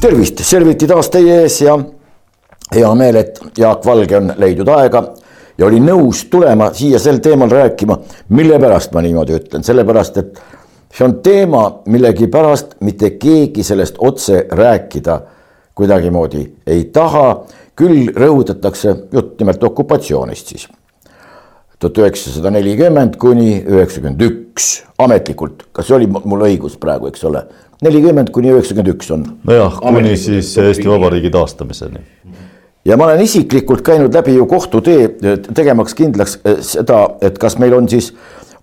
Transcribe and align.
tervist, 0.00 0.40
Serviti 0.44 0.86
taas 0.88 1.10
teie 1.12 1.42
ees 1.42 1.58
ja 1.60 1.74
hea 2.72 2.92
meel, 2.96 3.18
et 3.20 3.40
Jaak 3.58 3.84
Valge 3.84 4.16
on 4.16 4.32
leidnud 4.40 4.68
aega 4.72 5.02
ja 5.58 5.66
oli 5.66 5.80
nõus 5.84 6.22
tulema 6.32 6.70
siia 6.76 6.98
sel 6.98 7.20
teemal 7.20 7.50
rääkima. 7.50 7.98
mille 8.28 8.58
pärast 8.58 8.94
ma 8.94 9.02
niimoodi 9.02 9.36
ütlen, 9.36 9.64
sellepärast 9.64 10.16
et 10.16 10.40
see 10.94 11.04
on 11.04 11.18
teema, 11.22 11.82
millegipärast 11.86 12.78
mitte 12.80 13.10
keegi 13.10 13.62
sellest 13.62 13.96
otse 13.98 14.46
rääkida 14.50 15.20
kuidagimoodi 15.74 16.46
ei 16.66 16.84
taha. 16.84 17.44
küll 17.76 18.10
rõhutatakse 18.12 18.94
jutt 19.12 19.38
nimelt 19.40 19.62
okupatsioonist 19.64 20.46
siis. 20.46 20.68
tuhat 21.78 21.98
üheksasada 21.98 22.50
nelikümmend 22.50 23.16
kuni 23.16 23.64
üheksakümmend 23.66 24.20
üks 24.20 24.82
ametlikult, 24.98 25.66
kas 25.72 25.90
oli 25.90 26.06
mul 26.06 26.40
õigus 26.48 26.78
praegu, 26.78 27.06
eks 27.06 27.24
ole 27.24 27.44
nelikümmend 27.84 28.30
kuni 28.34 28.52
üheksakümmend 28.52 28.94
üks 28.94 29.10
on. 29.14 29.26
nojah, 29.48 29.78
kuni 29.80 30.16
siis 30.20 30.52
Eesti 30.58 30.88
Vabariigi 30.88 31.30
taastamiseni. 31.30 32.02
ja 32.84 32.96
ma 32.96 33.08
olen 33.08 33.20
isiklikult 33.24 33.82
käinud 33.86 34.14
läbi 34.14 34.34
ju 34.36 34.46
kohtutee, 34.46 35.08
tegemaks 35.54 35.94
kindlaks 35.94 36.38
eh, 36.44 36.60
seda, 36.64 37.02
et 37.20 37.38
kas 37.38 37.58
meil 37.58 37.76
on 37.76 37.88
siis 37.88 38.12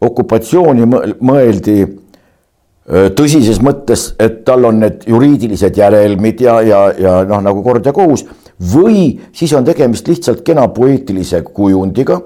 okupatsiooni 0.02 0.85
mõeldi 0.85 1.77
eh, 1.81 3.09
tõsises 3.17 3.62
mõttes, 3.66 4.12
et 4.20 4.43
tal 4.45 4.70
on 4.70 4.81
need 4.85 5.07
juriidilised 5.09 5.77
järelmid 5.77 6.45
ja, 6.45 6.59
ja, 6.62 6.84
ja 6.98 7.20
noh, 7.29 7.41
nagu 7.49 7.65
kord 7.65 7.85
ja 7.85 7.93
kohus. 7.93 8.26
või 8.73 9.20
siis 9.34 9.54
on 9.54 9.65
tegemist 9.65 10.07
lihtsalt 10.07 10.45
kena 10.45 10.68
poeetilise 10.68 11.41
kujundiga, 11.41 12.21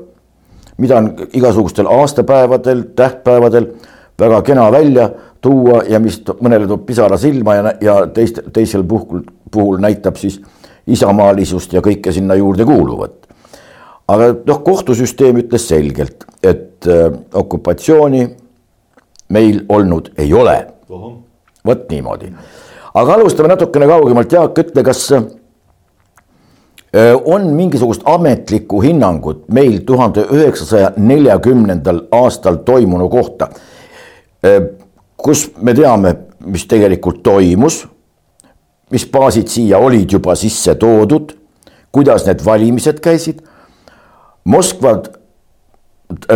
mida 0.78 0.98
on 0.98 1.14
igasugustel 1.34 1.88
aastapäevadel, 1.88 2.84
tähtpäevadel 2.96 3.72
väga 4.20 4.42
kena 4.42 4.72
välja 4.72 5.10
tuua 5.42 5.84
ja 5.90 6.00
mis 6.00 6.22
mõnele 6.42 6.68
toob 6.70 6.86
pisara 6.86 7.18
silma 7.18 7.56
ja, 7.58 7.74
ja 7.82 7.96
teist, 8.14 8.40
teisel 8.54 8.84
puhul, 8.88 9.24
puhul 9.52 9.82
näitab 9.82 10.20
siis 10.22 10.40
isamaalisust 10.88 11.74
ja 11.74 11.82
kõike 11.86 12.14
sinna 12.14 12.38
juurde 12.38 12.66
kuuluvat. 12.66 13.18
aga 14.08 14.34
noh, 14.46 14.64
kohtusüsteem 14.64 15.38
ütles 15.40 15.68
selgelt, 15.68 16.26
et 16.44 16.88
äh, 16.88 17.12
okupatsiooni 17.34 18.26
meil 19.30 19.62
olnud 19.70 20.12
ei 20.18 20.34
ole. 20.34 20.68
vot 21.66 21.90
niimoodi, 21.90 22.34
aga 22.94 23.14
alustame 23.14 23.48
natukene 23.48 23.88
kaugemalt, 23.88 24.32
Jaak, 24.32 24.58
ütle, 24.58 24.84
kas 24.84 25.12
äh, 25.12 25.24
on 27.26 27.54
mingisugust 27.56 28.02
ametlikku 28.06 28.82
hinnangut 28.82 29.48
meil 29.50 29.80
tuhande 29.86 30.26
üheksasaja 30.30 30.92
neljakümnendal 30.98 32.06
aastal 32.12 32.56
toimunu 32.66 33.10
kohta 33.10 33.50
äh, 34.46 34.62
kus 35.24 35.50
me 35.62 35.74
teame, 35.78 36.16
mis 36.46 36.66
tegelikult 36.70 37.22
toimus, 37.24 37.86
mis 38.92 39.06
baasid 39.08 39.48
siia 39.48 39.80
olid 39.80 40.12
juba 40.18 40.36
sisse 40.36 40.76
toodud, 40.76 41.32
kuidas 41.92 42.26
need 42.28 42.44
valimised 42.46 43.00
käisid. 43.04 43.42
Moskva 44.46 44.98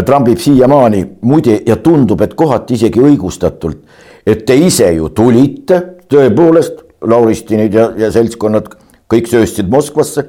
trambib 0.05 0.39
siiamaani 0.39 1.03
muide 1.25 1.59
ja 1.65 1.75
tundub, 1.75 2.21
et 2.21 2.35
kohati 2.37 2.77
isegi 2.77 3.01
õigustatult, 3.01 3.81
et 4.25 4.45
te 4.45 4.55
ise 4.55 4.91
ju 4.95 5.09
tulite 5.09 5.81
tõepoolest, 6.11 6.83
Lauristinid 7.05 7.75
ja, 7.75 7.89
ja 7.99 8.07
seltskonnad 8.09 8.71
kõik 9.11 9.27
sööstsid 9.29 9.67
Moskvasse 9.69 10.23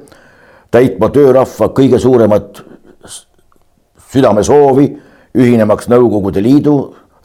täitma 0.75 1.09
töörahva 1.15 1.71
kõige 1.73 1.97
suuremat 2.03 2.59
südamesoovi, 4.13 4.91
ühinemaks 5.37 5.89
Nõukogude 5.89 6.43
Liidu 6.45 6.75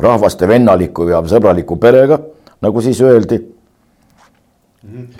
rahvaste 0.01 0.47
vennaliku 0.49 1.07
ja 1.09 1.21
sõbraliku 1.27 1.77
perega, 1.81 2.19
nagu 2.61 2.81
siis 2.81 3.01
öeldi. 3.01 3.41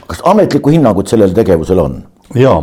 kas 0.08 0.22
ametlikku 0.26 0.70
hinnangut 0.74 1.08
sellele 1.08 1.34
tegevusele 1.38 1.82
on? 1.82 2.02
ja, 2.36 2.56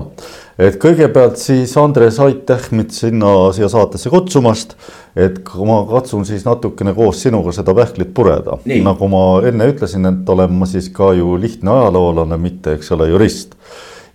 et 0.59 0.79
kõigepealt 0.83 1.39
siis 1.39 1.77
Andres, 1.79 2.19
aitäh 2.21 2.71
mind 2.75 2.91
sinna 2.91 3.53
siia 3.55 3.69
saatesse 3.69 4.11
kutsumast. 4.11 4.75
et 5.17 5.39
ma 5.67 5.83
katsun 5.91 6.27
siis 6.27 6.45
natukene 6.45 6.95
koos 6.95 7.23
sinuga 7.23 7.53
seda 7.53 7.75
pähklit 7.75 8.15
pureda, 8.15 8.59
nagu 8.85 9.09
ma 9.09 9.23
enne 9.47 9.71
ütlesin, 9.73 10.07
et 10.11 10.29
olen 10.29 10.53
ma 10.59 10.67
siis 10.67 10.91
ka 10.95 11.13
ju 11.15 11.37
lihtne 11.41 11.71
ajaloolane, 11.71 12.41
mitte, 12.41 12.79
eks 12.79 12.93
ole, 12.97 13.09
jurist 13.13 13.55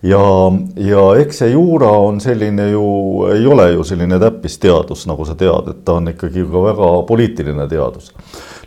ja, 0.04 0.24
ja 0.76 1.04
eks 1.20 1.40
see 1.42 1.52
juura 1.54 1.90
on 2.04 2.20
selline 2.20 2.68
ju, 2.70 2.84
ei 3.34 3.46
ole 3.46 3.70
ju 3.72 3.84
selline 3.86 4.18
täppisteadus, 4.20 5.06
nagu 5.10 5.24
sa 5.24 5.36
tead, 5.38 5.70
et 5.72 5.82
ta 5.86 5.98
on 6.00 6.12
ikkagi 6.12 6.44
ka 6.50 6.64
väga 6.68 6.90
poliitiline 7.08 7.68
teadus. 7.70 8.12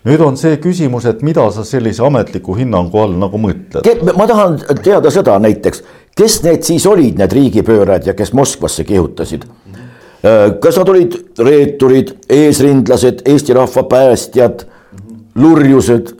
nüüd 0.07 0.21
on 0.23 0.37
see 0.39 0.57
küsimus, 0.63 1.05
et 1.09 1.21
mida 1.25 1.43
sa 1.51 1.65
sellise 1.67 2.03
ametliku 2.05 2.55
hinnangu 2.57 3.01
all 3.01 3.15
nagu 3.19 3.41
mõtled? 3.41 3.87
ma 4.17 4.27
tahan 4.29 4.59
teada 4.83 5.11
seda 5.13 5.37
näiteks, 5.43 5.83
kes 6.17 6.41
need 6.43 6.65
siis 6.65 6.85
olid, 6.89 7.19
need 7.19 7.33
riigipöörajad 7.33 8.11
ja 8.11 8.17
kes 8.17 8.33
Moskvasse 8.33 8.87
kihutasid? 8.87 9.45
kas 10.59 10.77
nad 10.79 10.89
olid 10.89 11.13
reeturid, 11.39 12.15
eesrindlased, 12.29 13.21
Eesti 13.29 13.53
rahva 13.53 13.83
päästjad, 13.87 14.65
lurjused, 15.37 16.15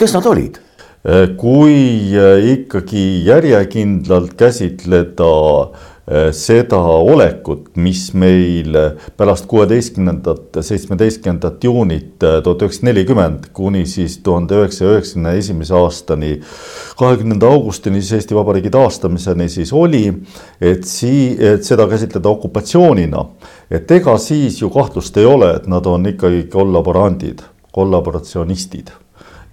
kes 0.00 0.14
nad 0.16 0.26
olid? 0.26 0.63
Äh, 1.04 1.34
kui 1.36 2.16
äh, 2.16 2.38
ikkagi 2.48 3.26
järjekindlalt 3.26 4.30
käsitleda 4.40 5.26
äh, 5.60 6.30
seda 6.32 6.78
olekut, 6.80 7.74
mis 7.76 8.06
meil 8.16 8.72
pärast 9.12 9.44
kuueteistkümnendat, 9.50 10.56
seitsmeteistkümnendat 10.64 11.68
juunit 11.68 12.16
tuhat 12.24 12.64
üheksasada 12.64 12.88
nelikümmend 12.88 13.50
kuni 13.52 13.84
siis 13.84 14.16
tuhande 14.24 14.62
üheksasaja 14.62 14.94
üheksakümne 14.96 15.36
esimese 15.42 15.76
aastani, 15.76 16.32
kahekümnenda 16.96 17.52
augustini 17.52 18.00
siis 18.00 18.22
Eesti 18.22 18.40
Vabariigi 18.40 18.72
taastamiseni 18.72 19.52
siis 19.52 19.76
oli, 19.76 20.06
et 20.56 20.88
sii-, 20.88 21.36
et 21.52 21.68
seda 21.68 21.84
käsitleda 21.92 22.32
okupatsioonina, 22.32 23.28
et 23.68 23.92
ega 24.00 24.16
siis 24.16 24.62
ju 24.64 24.72
kahtlust 24.72 25.20
ei 25.20 25.28
ole, 25.28 25.52
et 25.60 25.68
nad 25.68 25.84
on 25.84 26.14
ikkagi 26.16 26.46
kollaborandid, 26.48 27.44
kollaboratsionistid 27.76 29.03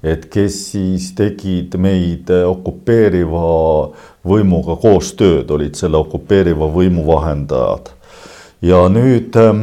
et 0.04 0.26
kes 0.34 0.58
siis 0.72 1.12
tegid 1.18 1.78
meid 1.82 2.30
okupeeriva 2.34 3.46
võimuga 4.26 4.78
koostööd, 4.82 5.50
olid 5.54 5.78
selle 5.78 6.02
okupeeriva 6.02 6.70
võimu 6.74 7.06
vahendajad. 7.08 7.94
ja 8.62 8.86
nüüd 8.94 9.36
ähm, 9.42 9.62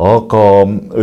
aga 0.00 0.42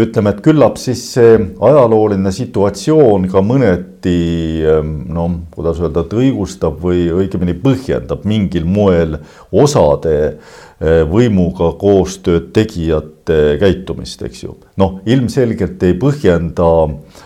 ütleme, 0.01 0.31
et 0.31 0.39
küllap 0.41 0.79
siis 0.81 1.01
see 1.13 1.35
ajalooline 1.61 2.31
situatsioon 2.33 3.27
ka 3.29 3.43
mõneti 3.45 4.63
ähm, 4.65 4.95
noh, 5.13 5.35
kuidas 5.53 5.81
öelda, 5.81 6.05
et 6.05 6.15
õigustab 6.15 6.79
või 6.81 7.09
õigemini 7.13 7.57
põhjendab 7.61 8.25
mingil 8.25 8.65
moel 8.65 9.19
osade 9.51 10.15
äh, 10.25 11.03
võimuga 11.09 11.73
koostööd 11.81 12.49
tegijate 12.53 13.59
käitumist, 13.61 14.25
eks 14.25 14.43
ju. 14.45 14.57
noh, 14.81 14.99
ilmselgelt 15.05 15.83
ei 15.85 15.97
põhjenda 16.01 16.71
äh, 16.85 17.23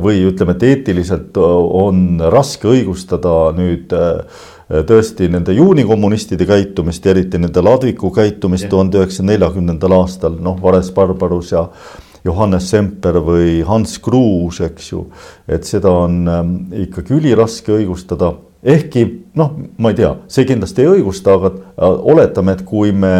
või 0.00 0.22
ütleme, 0.26 0.56
et 0.56 0.64
eetiliselt 0.66 1.36
äh, 1.38 1.42
on 1.82 2.20
raske 2.32 2.68
õigustada 2.70 3.34
nüüd 3.56 3.92
äh, 3.94 4.42
tõesti 4.88 5.30
nende 5.32 5.54
juunikommunistide 5.56 6.46
käitumist, 6.48 7.06
eriti 7.06 7.40
nende 7.40 7.62
Ladviku 7.64 8.10
käitumist 8.14 8.68
tuhande 8.68 9.00
üheksasaja 9.00 9.30
neljakümnendal 9.30 9.94
aastal, 10.00 10.36
noh, 10.44 10.58
Vares 10.62 10.90
Barbarus 10.96 11.54
ja 11.54 11.68
Johannes 12.26 12.66
Semper 12.70 13.20
või 13.24 13.62
Hans 13.64 13.96
Kruus, 14.02 14.60
eks 14.66 14.90
ju. 14.92 15.06
et 15.48 15.64
seda 15.64 15.94
on 16.04 16.20
ähm, 16.28 16.52
ikkagi 16.84 17.14
üliraske 17.16 17.72
õigustada, 17.78 18.34
ehkki 18.60 19.06
noh, 19.38 19.54
ma 19.78 19.94
ei 19.94 20.00
tea, 20.02 20.12
see 20.28 20.44
kindlasti 20.48 20.84
ei 20.84 20.98
õigusta, 20.98 21.38
aga 21.38 21.54
oletame, 22.12 22.58
et 22.58 22.66
kui 22.66 22.92
me 22.92 23.14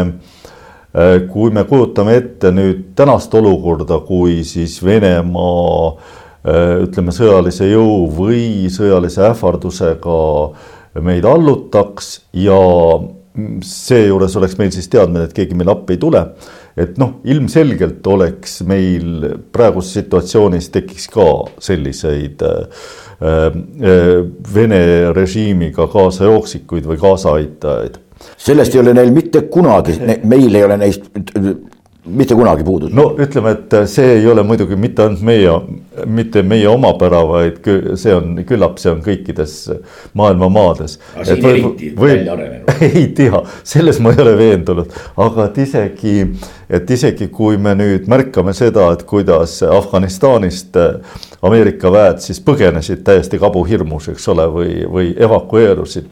kui 1.30 1.52
me 1.52 1.62
kujutame 1.68 2.14
ette 2.16 2.48
nüüd 2.50 2.78
tänast 2.96 3.34
olukorda, 3.36 4.00
kui 4.08 4.40
siis 4.48 4.78
Venemaa 4.82 5.92
Äh, 5.92 6.27
ütleme, 6.46 7.12
sõjalise 7.12 7.66
jõu 7.66 8.06
või 8.14 8.68
sõjalise 8.70 9.24
ähvardusega 9.26 10.18
meid 11.04 11.26
allutaks 11.28 12.12
ja 12.38 12.58
seejuures 13.64 14.36
oleks 14.38 14.56
meil 14.58 14.72
siis 14.74 14.88
teadmine, 14.90 15.26
et 15.28 15.36
keegi 15.36 15.56
meile 15.58 15.74
appi 15.74 15.96
ei 15.96 16.02
tule. 16.02 16.24
et 16.78 16.94
noh, 16.98 17.16
ilmselgelt 17.26 18.06
oleks 18.06 18.60
meil 18.62 19.24
praeguses 19.50 19.96
situatsioonis 19.98 20.68
tekiks 20.70 21.08
ka 21.10 21.24
selliseid 21.62 22.44
äh, 22.46 22.84
äh, 23.18 23.56
Vene 24.54 24.82
režiimiga 25.14 25.88
kaasajooksikuid 25.90 26.86
või 26.86 27.00
kaasaaitajaid. 27.02 27.98
sellest 28.36 28.74
ei 28.74 28.82
ole 28.84 28.94
neil 28.94 29.10
mitte 29.14 29.42
kunagi, 29.50 29.98
meil 30.22 30.54
ei 30.54 30.64
ole 30.64 30.78
neist 30.84 31.10
mitte 32.08 32.34
kunagi 32.34 32.64
puudunud. 32.64 32.94
no 32.94 33.04
ütleme, 33.18 33.52
et 33.56 33.74
see 33.90 34.18
ei 34.18 34.26
ole 34.26 34.42
muidugi 34.46 34.76
mitte 34.76 35.04
ainult 35.04 35.22
meie, 35.26 35.54
mitte 36.06 36.42
meie 36.42 36.68
omapära, 36.68 37.20
vaid 37.28 37.58
see 37.98 38.14
on 38.14 38.36
küllap, 38.48 38.78
see 38.82 38.92
on 38.92 39.02
kõikides 39.04 39.56
maailma 40.18 40.48
maades. 40.52 40.98
ei 42.88 43.06
tea, 43.16 43.42
selles 43.62 44.00
ma 44.04 44.14
ei 44.14 44.22
ole 44.24 44.36
veendunud, 44.38 44.94
aga 45.24 45.48
et 45.48 45.60
isegi, 45.64 46.14
et 46.70 46.90
isegi 46.98 47.30
kui 47.34 47.58
me 47.60 47.74
nüüd 47.78 48.08
märkame 48.10 48.54
seda, 48.56 48.90
et 48.94 49.04
kuidas 49.08 49.60
Afganistanist 49.66 50.76
Ameerika 51.42 51.92
väed 51.94 52.22
siis 52.24 52.40
põgenesid 52.42 53.04
täiesti 53.06 53.38
kabuhirmus, 53.38 54.08
eks 54.14 54.32
ole, 54.32 54.48
või, 54.54 54.72
või 54.90 55.12
evakueerusid, 55.14 56.10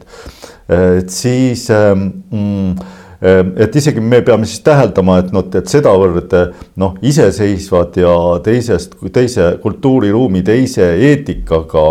et 0.67 1.11
siis 1.11 1.67
mm, 1.71 2.07
Ehm, 2.31 2.96
et 3.21 3.75
isegi 3.75 4.01
me 4.01 4.21
peame 4.21 4.45
siis 4.45 4.61
täheldama, 4.65 5.17
et 5.21 5.33
noh, 5.33 5.45
et 5.57 5.69
sedavõrd 5.69 6.33
noh, 6.77 6.97
iseseisvad 7.01 7.97
ja 7.97 8.13
teisest, 8.45 8.97
teise 9.13 9.55
kultuuriruumi, 9.63 10.43
teise 10.45 10.91
eetikaga 11.09 11.85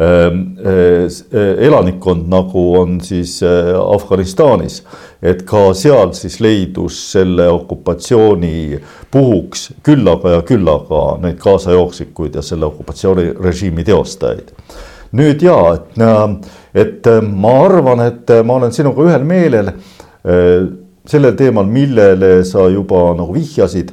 ehm, 0.00 0.40
eh, 0.64 1.18
elanikkond, 1.68 2.24
nagu 2.32 2.62
on 2.80 2.96
siis 3.04 3.36
eh, 3.44 3.74
Afganistanis, 3.76 4.80
et 5.20 5.44
ka 5.48 5.68
seal 5.76 6.14
siis 6.16 6.38
leidus 6.40 7.02
selle 7.12 7.48
okupatsiooni 7.52 8.80
puhuks 9.12 9.70
küllaga 9.84 10.38
ja 10.38 10.44
küllaga 10.46 11.02
neid 11.20 11.36
kaasajooksikuid 11.42 12.40
ja 12.40 12.44
selle 12.44 12.68
okupatsioonirežiimi 12.70 13.84
teostajaid. 13.84 14.54
nüüd 15.16 15.44
ja, 15.44 15.58
et, 15.76 16.48
et 16.74 17.12
ma 17.28 17.52
arvan, 17.64 18.02
et 18.08 18.32
ma 18.44 18.56
olen 18.56 18.72
sinuga 18.74 19.04
ühel 19.04 19.22
meelel 19.24 19.70
sellel 21.06 21.36
teemal, 21.38 21.68
millele 21.70 22.40
sa 22.46 22.66
juba 22.72 23.10
nagu 23.18 23.34
vihjasid, 23.36 23.92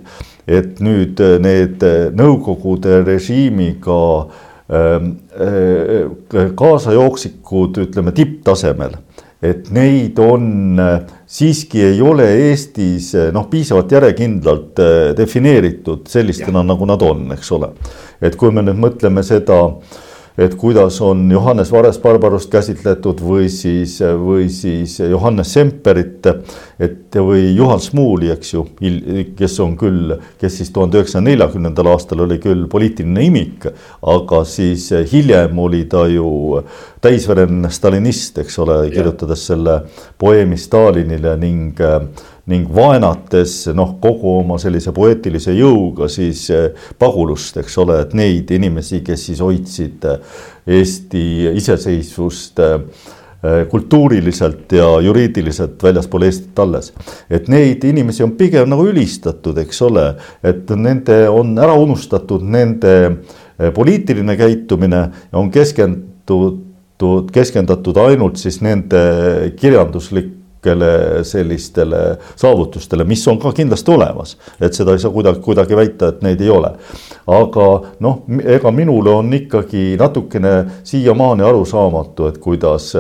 et 0.49 0.81
nüüd 0.83 1.21
äh, 1.23 1.37
need 1.41 1.83
äh, 1.85 2.09
Nõukogude 2.13 3.01
režiimiga 3.05 3.99
ähm, 4.73 5.15
kaasajooksikud, 6.57 7.79
ütleme 7.85 8.13
tipptasemel, 8.15 8.97
et 9.43 9.67
neid 9.75 10.19
on, 10.23 10.79
siiski 11.27 11.81
ei 11.83 11.99
ole 12.03 12.29
Eestis 12.47 13.09
noh, 13.35 13.49
piisavalt 13.51 13.91
järjekindlalt 13.91 14.79
defineeritud 15.17 16.07
sellistena, 16.11 16.63
nagu 16.63 16.87
nad 16.87 17.03
on, 17.03 17.25
eks 17.35 17.51
ole. 17.55 17.73
et 18.23 18.37
kui 18.39 18.53
me 18.55 18.63
nüüd 18.63 18.79
mõtleme 18.79 19.23
seda 19.27 19.59
äh, 19.67 19.99
et 20.37 20.55
kuidas 20.57 20.97
on 21.05 21.27
Johannes 21.31 21.71
Vares-Barbarust 21.71 22.49
käsitletud 22.51 23.21
või 23.21 23.49
siis, 23.53 23.99
või 24.01 24.47
siis 24.49 24.97
Johannes 24.99 25.53
Semperit, 25.53 26.25
et 26.81 27.17
või 27.21 27.51
Juhan 27.53 27.81
Smuuli, 27.83 28.31
eks 28.33 28.53
ju, 28.55 28.65
kes 29.37 29.59
on 29.61 29.75
küll, 29.77 30.15
kes 30.41 30.57
siis 30.57 30.73
tuhande 30.73 30.97
üheksasaja 30.97 31.27
neljakümnendal 31.27 31.91
aastal 31.93 32.25
oli 32.25 32.39
küll 32.41 32.65
poliitiline 32.71 33.27
imik, 33.27 33.69
aga 34.09 34.41
siis 34.49 34.89
hiljem 35.11 35.59
oli 35.59 35.83
ta 35.91 36.07
ju 36.09 36.63
täisverine 37.03 37.69
stalinist, 37.73 38.41
eks 38.41 38.59
ole, 38.63 38.79
kirjutades 38.93 39.47
selle 39.51 39.81
poeemi 40.17 40.57
Stalinile 40.57 41.37
ning 41.37 41.79
ning 42.51 42.67
vaenates 42.75 43.69
noh, 43.75 43.95
kogu 44.03 44.37
oma 44.41 44.57
sellise 44.59 44.91
poeetilise 44.95 45.53
jõuga 45.55 46.09
siis 46.11 46.43
eh, 46.51 46.87
pagulust, 46.99 47.61
eks 47.61 47.77
ole, 47.79 48.01
et 48.03 48.15
neid 48.19 48.51
inimesi, 48.51 48.99
kes 49.05 49.29
siis 49.29 49.43
hoidsid 49.43 50.07
eh, 50.09 50.41
Eesti 50.79 51.23
iseseisvust 51.59 52.59
eh, 52.63 52.75
kultuuriliselt 53.71 54.71
ja 54.75 54.85
juriidiliselt 55.03 55.81
väljaspool 55.83 56.27
Eestit 56.27 56.59
alles. 56.63 56.93
et 57.29 57.47
neid 57.51 57.83
inimesi 57.83 58.23
on 58.23 58.35
pigem 58.39 58.69
nagu 58.71 58.85
ülistatud, 58.91 59.57
eks 59.63 59.81
ole, 59.83 60.05
et 60.43 60.69
nende 60.75 61.25
on 61.29 61.51
ära 61.59 61.75
unustatud 61.79 62.43
nende 62.43 62.93
poliitiline 63.75 64.37
käitumine 64.39 65.01
on 65.35 65.51
keskendutud, 65.51 66.63
keskendatud 67.35 67.99
ainult 67.99 68.39
siis 68.39 68.61
nende 68.63 69.03
kirjanduslik 69.59 70.32
kõikele 70.63 71.23
sellistele 71.23 72.17
saavutustele, 72.35 73.03
mis 73.03 73.25
on 73.27 73.39
ka 73.39 73.51
kindlasti 73.55 73.91
olemas, 73.91 74.37
et 74.59 74.73
seda 74.73 74.93
ei 74.93 74.99
saa 74.99 75.11
kuidagi, 75.11 75.41
kuidagi 75.43 75.75
väita, 75.75 76.09
et 76.09 76.21
neid 76.23 76.41
ei 76.41 76.49
ole. 76.49 76.73
aga 77.27 77.67
noh, 77.99 78.23
ega 78.43 78.71
minule 78.71 79.09
on 79.09 79.33
ikkagi 79.33 79.95
natukene 79.99 80.81
siiamaani 80.83 81.43
arusaamatu, 81.43 82.27
et 82.27 82.37
kuidas 82.37 82.93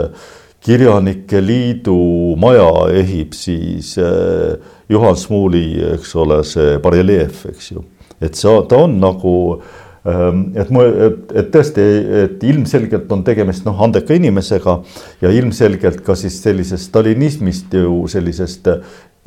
kirjanike 0.63 1.41
liidu 1.41 2.35
maja 2.39 2.87
ehib 2.93 3.33
siis 3.33 3.97
eh, 3.97 4.55
Juhan 4.89 5.15
Smuuli, 5.15 5.81
eks 5.95 6.15
ole, 6.15 6.43
see 6.43 6.77
bareljeef, 6.79 7.45
eks 7.51 7.71
ju, 7.71 7.83
et 8.21 8.35
see, 8.35 8.61
ta 8.69 8.83
on 8.85 8.99
nagu 8.99 9.33
Ehm, 9.43 9.82
et 10.03 10.69
mu, 10.73 10.83
et, 10.83 11.31
et 11.39 11.49
tõesti, 11.53 11.83
et 12.25 12.43
ilmselgelt 12.43 13.11
on 13.15 13.23
tegemist 13.23 13.63
noh, 13.63 13.77
andeka 13.85 14.17
inimesega 14.17 14.77
ja 15.23 15.31
ilmselgelt 15.31 16.01
ka 16.03 16.15
siis 16.19 16.41
sellisest 16.43 16.89
stalinismist 16.91 17.71
ju 17.79 18.01
sellisest 18.11 18.67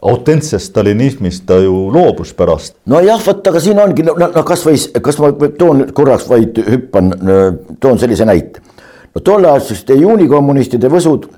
autentsest 0.02 0.70
stalinismist 0.70 1.46
ta 1.49 1.56
ju 1.62 1.88
loobus 1.93 2.34
pärast. 2.37 2.75
nojah, 2.84 3.20
vot 3.26 3.46
aga 3.49 3.61
siin 3.61 3.81
ongi, 3.81 4.05
no, 4.05 4.14
no 4.20 4.44
kasvõi, 4.44 4.76
kas 5.02 5.19
ma 5.23 5.32
toon 5.58 5.87
korraks 5.96 6.28
vaid 6.28 6.61
hüppan, 6.67 7.12
toon 7.81 7.99
sellise 7.99 8.29
näite. 8.29 8.61
no 9.14 9.25
tolleaegseste 9.25 9.96
juunikommunistide 9.96 10.93
võsud 10.93 11.31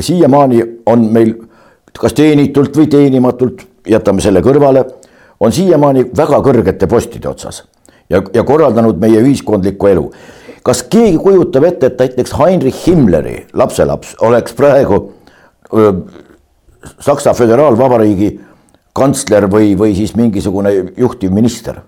siiamaani 0.00 0.60
on 0.92 1.08
meil 1.12 1.34
kas 1.96 2.12
teenitult 2.12 2.76
või 2.76 2.90
teenimatult, 2.90 3.64
jätame 3.88 4.20
selle 4.20 4.42
kõrvale, 4.44 4.84
on 5.40 5.52
siiamaani 5.52 6.10
väga 6.16 6.42
kõrgete 6.44 6.88
postide 6.90 7.32
otsas 7.32 7.62
ja, 8.10 8.22
ja 8.34 8.44
korraldanud 8.44 9.00
meie 9.00 9.20
ühiskondlikku 9.22 9.90
elu. 9.92 10.10
kas 10.64 10.82
keegi 10.82 11.18
kujutab 11.20 11.64
ette, 11.68 11.86
et 11.86 11.98
näiteks 11.98 12.36
Heinrich 12.38 12.86
Himmleri 12.86 13.46
lapselaps 13.52 14.16
oleks 14.20 14.54
praegu 14.56 15.00
öö, 15.74 15.92
Saksa 17.00 17.32
Föderaalvabariigi 17.34 18.40
kantsler 18.92 19.48
või, 19.50 19.74
või 19.78 19.94
siis 19.96 20.14
mingisugune 20.16 20.72
juhtivminister? 20.96 21.80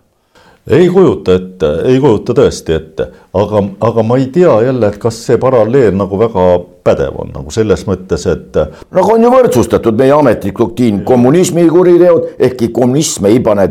ei 0.66 0.88
kujuta 0.90 1.34
ette, 1.38 1.68
ei 1.86 2.00
kujuta 2.02 2.34
tõesti 2.34 2.74
ette, 2.74 3.04
aga, 3.38 3.60
aga 3.86 4.02
ma 4.02 4.16
ei 4.18 4.26
tea 4.34 4.50
jälle, 4.66 4.88
et 4.90 4.96
kas 4.98 5.20
see 5.28 5.38
paralleel 5.38 5.94
nagu 5.94 6.18
väga 6.18 6.46
pädev 6.86 7.20
on 7.22 7.30
nagu 7.34 7.54
selles 7.54 7.84
mõttes, 7.86 8.26
et. 8.30 8.58
no 8.90 9.04
on 9.12 9.22
ju 9.22 9.30
võrdsustatud 9.30 9.98
meie 9.98 10.14
ametlik 10.16 10.58
doktriin, 10.58 11.04
kommunismi 11.06 11.68
kuriteod, 11.70 12.32
ehkki 12.48 12.72
kommunism 12.74 13.30
ei 13.30 13.38
pane 13.46 13.68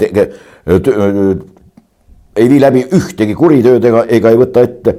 ei 2.36 2.50
vii 2.50 2.62
läbi 2.62 2.86
ühtegi 2.96 3.36
kuritööd 3.36 3.86
ega, 3.86 4.06
ega 4.10 4.32
ei 4.32 4.40
võta 4.40 4.64
ette. 4.66 4.98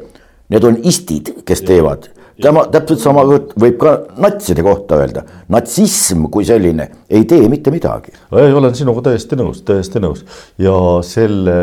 Need 0.50 0.64
on 0.64 0.78
istid, 0.86 1.32
kes 1.44 1.64
teevad 1.66 2.10
tema 2.42 2.66
täpselt 2.72 3.00
sama 3.00 3.22
võib 3.26 3.78
ka 3.80 3.92
natside 4.20 4.64
kohta 4.64 4.98
öelda, 5.00 5.22
natsism 5.52 6.26
kui 6.32 6.44
selline 6.44 6.88
ei 7.08 7.24
tee 7.28 7.48
mitte 7.48 7.72
midagi. 7.72 8.12
ei, 8.36 8.52
olen 8.52 8.74
sinuga 8.76 9.06
täiesti 9.08 9.38
nõus, 9.38 9.62
täiesti 9.66 10.02
nõus. 10.02 10.24
Ja 10.60 10.74
selle 11.06 11.56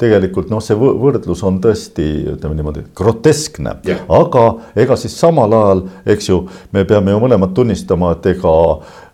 tegelikult 0.00 0.50
noh, 0.52 0.62
see 0.64 0.76
võrdlus 0.78 1.42
on 1.48 1.60
tõesti 1.64 2.08
ütleme 2.34 2.58
niimoodi 2.58 2.84
groteskne, 2.98 3.78
aga 4.08 4.46
ega 4.76 4.98
siis 5.00 5.16
samal 5.18 5.54
ajal, 5.56 5.84
eks 6.14 6.28
ju, 6.28 6.42
me 6.76 6.84
peame 6.88 7.14
ju 7.14 7.22
mõlemad 7.24 7.54
tunnistama, 7.56 8.12
et 8.16 8.28
ega 8.34 8.54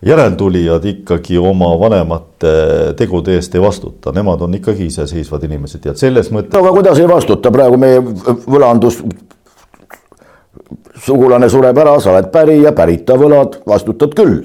järeltulijad 0.05 0.85
ikkagi 0.85 1.38
oma 1.41 1.71
vanemate 1.81 2.55
tegude 2.99 3.38
eest 3.38 3.55
ei 3.55 3.62
vastuta, 3.62 4.12
nemad 4.12 4.43
on 4.45 4.59
ikkagi 4.59 4.91
iseseisvad 4.91 5.47
inimesed 5.47 5.87
ja 5.87 5.95
selles 5.99 6.33
mõttes. 6.35 6.59
aga 6.59 6.75
kuidas 6.75 6.99
ei 7.00 7.09
vastuta, 7.09 7.55
praegu 7.55 7.79
meie 7.81 8.03
võlandus 8.03 9.00
sugulane 11.01 11.49
sureb 11.51 11.79
ära, 11.79 11.97
sa 12.01 12.13
oled 12.13 12.31
pärija, 12.35 12.75
pärita 12.77 13.17
võlad, 13.19 13.61
vastutad 13.69 14.15
küll. 14.17 14.43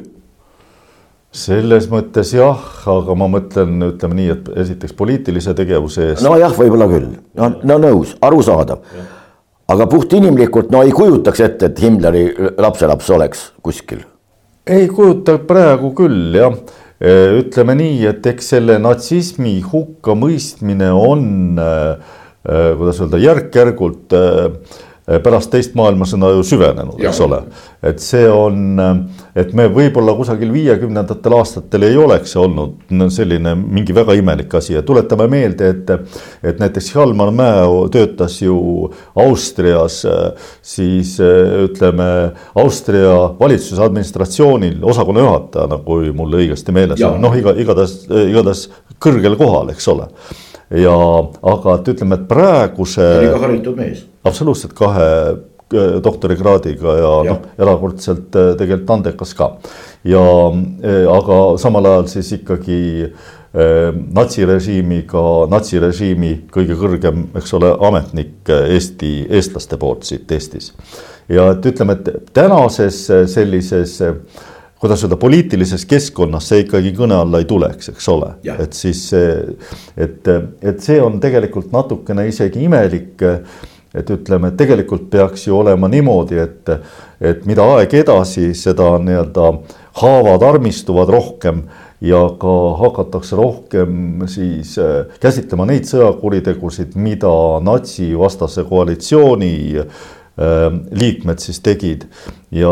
selles 1.30 1.86
mõttes 1.92 2.32
jah, 2.34 2.58
aga 2.90 3.14
ma 3.14 3.28
mõtlen, 3.30 3.76
ütleme 3.92 4.16
nii, 4.18 4.30
et 4.34 4.48
esiteks 4.64 4.96
poliitilise 4.98 5.54
tegevuse 5.54 6.08
eest. 6.10 6.26
nojah, 6.26 6.56
võib-olla 6.58 6.90
küll, 6.90 7.12
no, 7.38 7.52
no 7.64 7.78
nõus, 7.78 8.16
arusaadav. 8.22 8.82
aga 9.70 9.88
puhtinimlikult 9.88 10.72
no 10.74 10.82
ei 10.84 10.92
kujutaks 10.92 11.46
ette, 11.46 11.70
et 11.70 11.82
Himmleri 11.84 12.26
lapselaps 12.58 13.10
oleks 13.14 13.52
kuskil. 13.62 14.02
ei 14.66 14.88
kujuta 14.88 15.38
praegu 15.38 15.94
küll 15.94 16.34
jah 16.42 16.56
e, 17.00 17.14
ütleme 17.44 17.78
nii, 17.78 18.06
et 18.10 18.26
eks 18.34 18.56
selle 18.56 18.80
natsismi 18.82 19.60
hukkamõistmine 19.62 20.90
on 20.90 21.62
äh, 21.62 22.18
kuidas 22.80 23.04
öelda, 23.04 23.22
järk-järgult 23.22 24.18
äh, 24.18 24.80
pärast 25.24 25.50
teist 25.54 25.76
maailmasõda 25.80 26.34
ju 26.36 26.44
süvenenud, 26.46 27.00
eks 27.02 27.22
ole. 27.26 27.42
et 27.84 28.02
see 28.04 28.28
on, 28.30 28.80
et 29.36 29.54
me 29.58 29.66
võib-olla 29.74 30.14
kusagil 30.18 30.52
viiekümnendatel 30.54 31.36
aastatel 31.38 31.88
ei 31.88 31.98
oleks 31.98 32.36
olnud 32.38 32.92
selline 33.16 33.56
mingi 33.60 33.96
väga 33.96 34.14
imelik 34.20 34.54
asi 34.60 34.76
ja 34.76 34.84
tuletame 34.86 35.30
meelde, 35.32 35.74
et. 35.74 35.96
et 36.44 36.60
näiteks 36.60 36.92
Hjalmar 36.94 37.32
Mäe 37.34 37.66
töötas 37.92 38.40
ju 38.42 38.90
Austrias 39.16 40.02
siis 40.62 41.16
ütleme 41.20 42.10
Austria 42.56 43.16
valitsuse 43.40 43.82
administratsioonil 43.84 44.84
osakonna 44.84 45.24
juhatajana, 45.26 45.80
kui 45.86 46.12
mul 46.16 46.38
õigesti 46.42 46.76
meeles 46.76 47.02
on, 47.06 47.20
noh 47.22 47.36
iga, 47.38 47.54
igatahes, 47.58 48.04
igatahes 48.10 48.68
kõrgel 49.02 49.38
kohal, 49.40 49.72
eks 49.74 49.88
ole. 49.92 50.10
ja, 50.78 50.96
aga 51.54 51.80
et 51.80 51.92
ütleme, 51.96 52.20
et 52.20 52.28
praeguse. 52.30 53.02
ta 53.02 53.24
oli 53.24 53.34
ka 53.34 53.44
haritud 53.46 53.80
mees. 53.80 54.04
Absoluutselt 54.30 54.76
kahe 54.78 55.10
äh, 55.30 55.98
doktorikraadiga 56.04 56.96
ja, 57.00 57.12
ja. 57.26 57.34
noh, 57.34 57.50
erakordselt 57.60 58.38
äh, 58.38 58.54
tegelikult 58.60 58.96
andekas 58.98 59.36
ka. 59.38 59.52
ja 60.08 60.24
aga 61.12 61.42
samal 61.60 61.86
ajal 61.90 62.08
siis 62.08 62.32
ikkagi 62.38 62.80
natsirežiimiga, 64.14 65.22
natsirežiimi 65.50 66.30
kõige 66.54 66.76
kõrgem, 66.78 67.24
eks 67.40 67.56
ole, 67.58 67.72
ametnik 67.88 68.52
Eesti, 68.54 69.10
eestlaste 69.26 69.80
poolt 69.82 70.06
siit 70.06 70.30
Eestis. 70.32 70.70
ja 71.28 71.48
et 71.56 71.66
ütleme, 71.66 71.98
et 71.98 72.30
tänases 72.38 73.02
sellises 73.34 73.96
äh, 74.06 74.14
kuidas 74.80 75.04
öelda, 75.04 75.18
poliitilises 75.20 75.84
keskkonnas 75.90 76.48
see 76.52 76.64
ikkagi 76.64 76.94
kõne 76.96 77.18
alla 77.20 77.42
ei 77.42 77.48
tuleks, 77.50 77.92
eks 77.92 78.08
ole, 78.14 78.32
et 78.56 78.78
siis 78.78 79.02
see, 79.12 79.34
et, 80.00 80.30
et 80.62 80.80
see 80.84 81.02
on 81.04 81.20
tegelikult 81.20 81.74
natukene 81.76 82.28
isegi 82.30 82.64
imelik. 82.68 83.28
Et 83.94 84.10
ütleme, 84.14 84.52
et 84.52 84.58
tegelikult 84.60 85.10
peaks 85.10 85.48
ju 85.48 85.58
olema 85.60 85.90
niimoodi, 85.90 86.40
et, 86.44 86.72
et 87.22 87.46
mida 87.50 87.66
aeg 87.76 87.94
edasi, 88.04 88.52
seda 88.58 88.96
nii-öelda 89.02 89.52
haavad 90.02 90.46
armistuvad 90.46 91.10
rohkem 91.10 91.64
ja 92.02 92.22
ka 92.40 92.56
hakatakse 92.80 93.36
rohkem 93.36 94.24
siis 94.32 94.78
käsitlema 95.20 95.66
neid 95.68 95.90
sõjakuritegusid, 95.90 96.96
mida 96.96 97.34
natsivastase 97.66 98.64
koalitsiooni 98.70 99.54
liikmed 100.92 101.40
siis 101.40 101.60
tegid. 101.60 102.06
Ja 102.52 102.70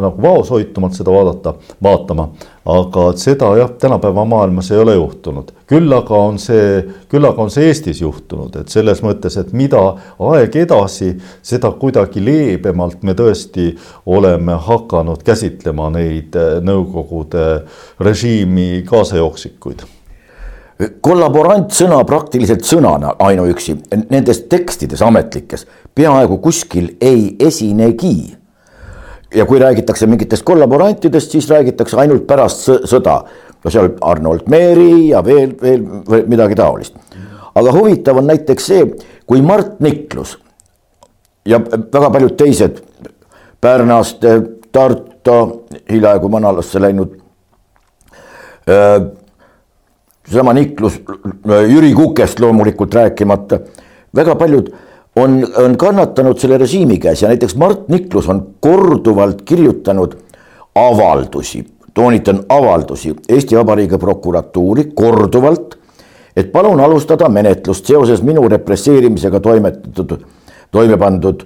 nagu 0.00 0.22
vaoshoitumalt 0.22 0.94
seda 0.94 1.10
vaadata, 1.10 1.54
vaatama. 1.82 2.28
aga 2.64 3.06
seda 3.18 3.48
jah, 3.58 3.70
tänapäeva 3.80 4.22
maailmas 4.24 4.68
ei 4.70 4.78
ole 4.78 4.92
juhtunud, 4.94 5.48
küll 5.66 5.90
aga 5.96 6.14
on 6.14 6.36
see, 6.38 6.76
küll 7.10 7.26
aga 7.26 7.42
on 7.42 7.50
see 7.50 7.64
Eestis 7.66 7.98
juhtunud, 8.04 8.54
et 8.60 8.70
selles 8.70 9.02
mõttes, 9.02 9.34
et 9.40 9.50
mida 9.50 9.80
aeg 10.22 10.54
edasi, 10.60 11.16
seda 11.42 11.72
kuidagi 11.80 12.22
leebemalt 12.22 13.02
me 13.02 13.16
tõesti 13.18 13.72
oleme 14.06 14.54
hakanud 14.68 15.24
käsitlema 15.26 15.88
neid 15.96 16.38
äh, 16.38 16.60
Nõukogude 16.62 17.48
režiimi 17.98 18.84
kaasajooksikuid 18.86 19.82
kollaborant 21.00 21.72
sõna 21.74 22.00
praktiliselt 22.06 22.64
sõnana 22.66 23.14
ainuüksi 23.22 23.76
nendes 24.10 24.44
tekstides 24.50 25.02
ametlikes 25.04 25.66
peaaegu 25.94 26.38
kuskil 26.38 26.96
ei 27.00 27.36
esinegi. 27.40 28.36
ja 29.34 29.46
kui 29.46 29.58
räägitakse 29.58 30.06
mingitest 30.06 30.42
kollaborantidest, 30.44 31.30
siis 31.30 31.48
räägitakse 31.50 31.96
ainult 31.96 32.26
pärast 32.26 32.68
sõda. 32.84 33.22
no 33.64 33.70
seal 33.70 33.90
Arnold 34.00 34.48
Meeri 34.48 35.08
ja 35.08 35.24
veel, 35.24 35.54
veel 35.62 36.26
midagi 36.26 36.54
taolist. 36.54 36.94
aga 37.54 37.72
huvitav 37.72 38.16
on 38.16 38.26
näiteks 38.26 38.66
see, 38.66 38.86
kui 39.26 39.42
Mart 39.42 39.80
Niklus 39.80 40.38
ja 41.44 41.60
väga 41.92 42.10
paljud 42.10 42.36
teised 42.36 42.82
Pärnast, 43.60 44.24
Tartu, 44.72 45.64
hiljaaegu 45.90 46.28
Manalasse 46.28 46.80
läinud 46.80 47.18
seesama 50.28 50.52
Niklus, 50.52 51.00
Jüri 51.68 51.92
Kukest 51.94 52.40
loomulikult 52.40 52.94
rääkimata, 52.94 53.60
väga 54.14 54.34
paljud 54.38 54.72
on, 55.16 55.42
on 55.64 55.76
kannatanud 55.78 56.38
selle 56.38 56.58
režiimi 56.58 56.98
käes 57.02 57.22
ja 57.22 57.28
näiteks 57.28 57.56
Mart 57.56 57.88
Niklus 57.88 58.28
on 58.28 58.42
korduvalt 58.60 59.42
kirjutanud 59.42 60.16
avaldusi, 60.74 61.64
toonitan 61.94 62.44
avaldusi 62.48 63.14
Eesti 63.28 63.56
Vabariigi 63.56 63.98
prokuratuuri 63.98 64.90
korduvalt, 64.94 65.78
et 66.36 66.52
palun 66.52 66.80
alustada 66.80 67.28
menetlust 67.28 67.86
seoses 67.86 68.22
minu 68.22 68.48
represseerimisega 68.48 69.40
toimetatud, 69.40 70.16
toime 70.70 70.96
pandud, 70.96 71.44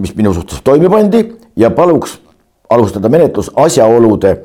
mis 0.00 0.14
minu 0.16 0.34
suhtes 0.34 0.62
toime 0.64 0.90
pandi 0.90 1.22
ja 1.56 1.70
paluks 1.70 2.18
alustada 2.70 3.08
menetlus 3.08 3.50
asjaolude 3.56 4.36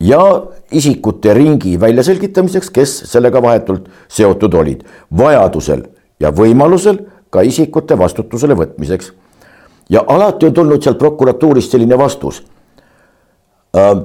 ja 0.00 0.42
isikute 0.72 1.34
ringi 1.34 1.80
väljaselgitamiseks, 1.80 2.70
kes 2.70 2.96
sellega 3.10 3.42
vahetult 3.42 3.88
seotud 4.08 4.54
olid, 4.54 4.82
vajadusel 5.16 5.86
ja 6.20 6.32
võimalusel 6.32 7.00
ka 7.30 7.42
isikute 7.42 7.98
vastutusele 7.98 8.54
võtmiseks. 8.54 9.12
ja 9.90 10.04
alati 10.06 10.46
on 10.46 10.54
tulnud 10.54 10.82
sealt 10.82 10.98
prokuratuurist 10.98 11.70
selline 11.70 11.98
vastus. 11.98 12.42
Äh, 13.76 14.02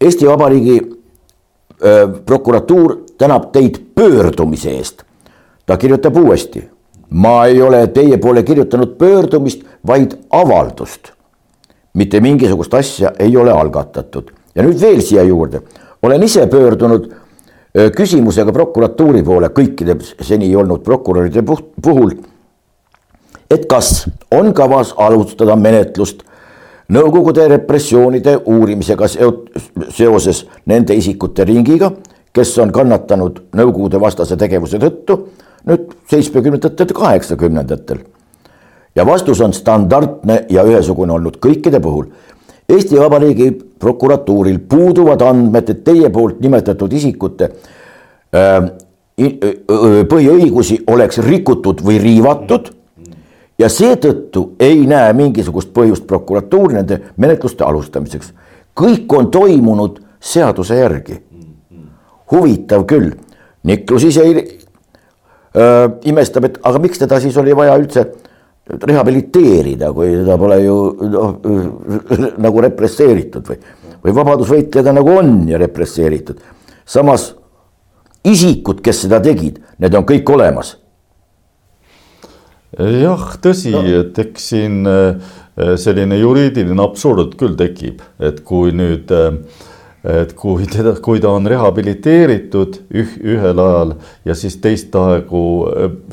Eesti 0.00 0.26
Vabariigi 0.26 0.80
äh, 0.80 2.10
prokuratuur 2.26 2.98
tänab 3.18 3.52
teid 3.52 3.78
pöördumise 3.94 4.70
eest. 4.70 5.02
ta 5.66 5.76
kirjutab 5.76 6.16
uuesti, 6.16 6.68
ma 7.10 7.46
ei 7.46 7.62
ole 7.62 7.86
teie 7.86 8.18
poole 8.18 8.42
kirjutanud 8.42 8.98
pöördumist, 8.98 9.62
vaid 9.86 10.18
avaldust. 10.30 11.12
mitte 11.94 12.20
mingisugust 12.20 12.74
asja 12.74 13.12
ei 13.18 13.36
ole 13.36 13.52
algatatud 13.52 14.39
ja 14.54 14.62
nüüd 14.62 14.80
veel 14.80 15.00
siia 15.02 15.22
juurde, 15.22 15.60
olen 16.02 16.22
ise 16.22 16.46
pöördunud 16.50 17.10
küsimusega 17.96 18.52
prokuratuuri 18.52 19.22
poole 19.22 19.50
kõikide 19.54 19.96
seni 20.26 20.50
olnud 20.56 20.82
prokuröride 20.84 21.42
puhul. 21.82 22.16
et 23.50 23.66
kas 23.66 24.06
on 24.30 24.54
kavas 24.54 24.94
alustada 24.96 25.56
menetlust 25.56 26.22
Nõukogude 26.90 27.44
repressioonide 27.46 28.32
uurimisega 28.50 29.06
seoses 29.94 30.40
nende 30.66 30.94
isikute 30.98 31.44
ringiga, 31.46 31.92
kes 32.34 32.58
on 32.58 32.72
kannatanud 32.72 33.38
Nõukogude 33.54 34.00
vastase 34.00 34.36
tegevuse 34.36 34.78
tõttu 34.82 35.20
nüüd 35.68 35.92
seitsmekümnendatel, 36.10 36.86
kaheksakümnendatel. 36.86 37.98
ja 38.96 39.06
vastus 39.06 39.40
on 39.40 39.52
standardne 39.52 40.46
ja 40.50 40.64
ühesugune 40.64 41.12
olnud 41.12 41.36
kõikide 41.38 41.80
puhul 41.80 42.06
Eesti 42.68 42.98
Vabariigi 42.98 43.69
prokuratuuril 43.80 44.60
puuduvad 44.68 45.22
andmed, 45.24 45.70
et 45.72 45.84
teie 45.84 46.10
poolt 46.12 46.40
nimetatud 46.44 46.92
isikute 46.92 47.50
äh, 48.36 48.70
põhiõigusi 50.10 50.80
oleks 50.88 51.18
rikutud 51.24 51.82
või 51.84 51.98
riivatud. 52.00 52.70
ja 53.58 53.68
seetõttu 53.68 54.54
ei 54.60 54.86
näe 54.86 55.12
mingisugust 55.12 55.72
põhjust 55.76 56.06
prokuratuuri 56.06 56.74
nende 56.74 57.00
menetluste 57.16 57.64
alustamiseks. 57.64 58.32
kõik 58.80 59.12
on 59.18 59.30
toimunud 59.30 60.00
seaduse 60.20 60.76
järgi. 60.76 61.20
huvitav 62.30 62.86
küll, 62.86 63.12
Niklus 63.62 64.04
ise 64.04 64.22
äh, 64.24 65.90
imestab, 66.04 66.44
et 66.44 66.58
aga 66.62 66.78
miks 66.78 66.98
teda 66.98 67.20
siis 67.20 67.36
oli 67.36 67.56
vaja 67.56 67.76
üldse 67.76 68.06
rehabiliteerida, 68.78 69.90
kui 69.94 70.12
teda 70.20 70.36
pole 70.38 70.60
ju 70.62 70.76
noh 71.10 71.40
nagu 72.44 72.62
represseeritud 72.66 73.50
või, 73.50 73.58
või 74.04 74.16
vabadusvõitlejad 74.20 74.94
nagu 74.94 75.16
on 75.18 75.34
ja 75.50 75.58
represseeritud. 75.60 76.40
samas 76.84 77.32
isikud, 78.24 78.82
kes 78.84 79.04
seda 79.06 79.20
tegid, 79.24 79.60
need 79.80 79.96
on 79.96 80.06
kõik 80.08 80.30
olemas. 80.32 80.76
jah, 82.78 83.24
tõsi 83.42 83.74
no., 83.74 83.82
et 83.82 84.18
eks 84.22 84.50
siin 84.52 84.86
äh, 84.86 85.32
selline 85.80 86.20
juriidiline 86.20 86.82
absurd 86.82 87.34
küll 87.40 87.56
tekib, 87.58 88.04
et 88.22 88.44
kui 88.46 88.70
nüüd 88.76 89.10
äh, 89.10 89.40
et 90.04 90.32
kui 90.32 90.64
teda, 90.70 90.94
kui 91.04 91.20
ta 91.20 91.32
on 91.36 91.44
rehabiliteeritud 91.50 92.78
üh, 92.96 93.10
ühel 93.34 93.60
ajal 93.60 93.92
ja 94.24 94.36
siis 94.38 94.56
teist 94.62 94.94
aegu, 94.96 95.42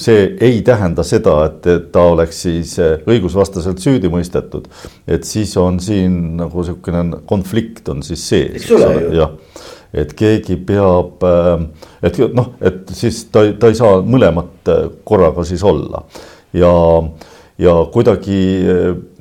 see 0.01 0.25
ei 0.43 0.59
tähenda 0.67 1.05
seda, 1.07 1.37
et 1.47 1.69
ta 1.93 2.03
oleks 2.11 2.41
siis 2.47 2.73
õigusvastaselt 2.81 3.79
süüdi 3.83 4.11
mõistetud. 4.11 4.67
et 5.07 5.23
siis 5.23 5.55
on 5.57 5.79
siin 5.79 6.35
nagu 6.41 6.59
niisugune 6.59 7.21
konflikt 7.25 7.87
on 7.89 8.03
siis 8.03 8.27
sees. 8.27 8.67
jah, 8.67 9.31
et 9.93 10.11
keegi 10.13 10.59
peab, 10.67 11.23
et 12.03 12.19
noh, 12.35 12.53
et 12.59 12.91
siis 12.91 13.23
ta, 13.31 13.45
ta 13.55 13.71
ei 13.71 13.79
saa 13.79 14.01
mõlemat 14.03 14.73
korraga 15.07 15.47
siis 15.47 15.63
olla 15.63 16.03
ja, 16.51 16.73
ja 17.57 17.79
kuidagi 17.93 18.41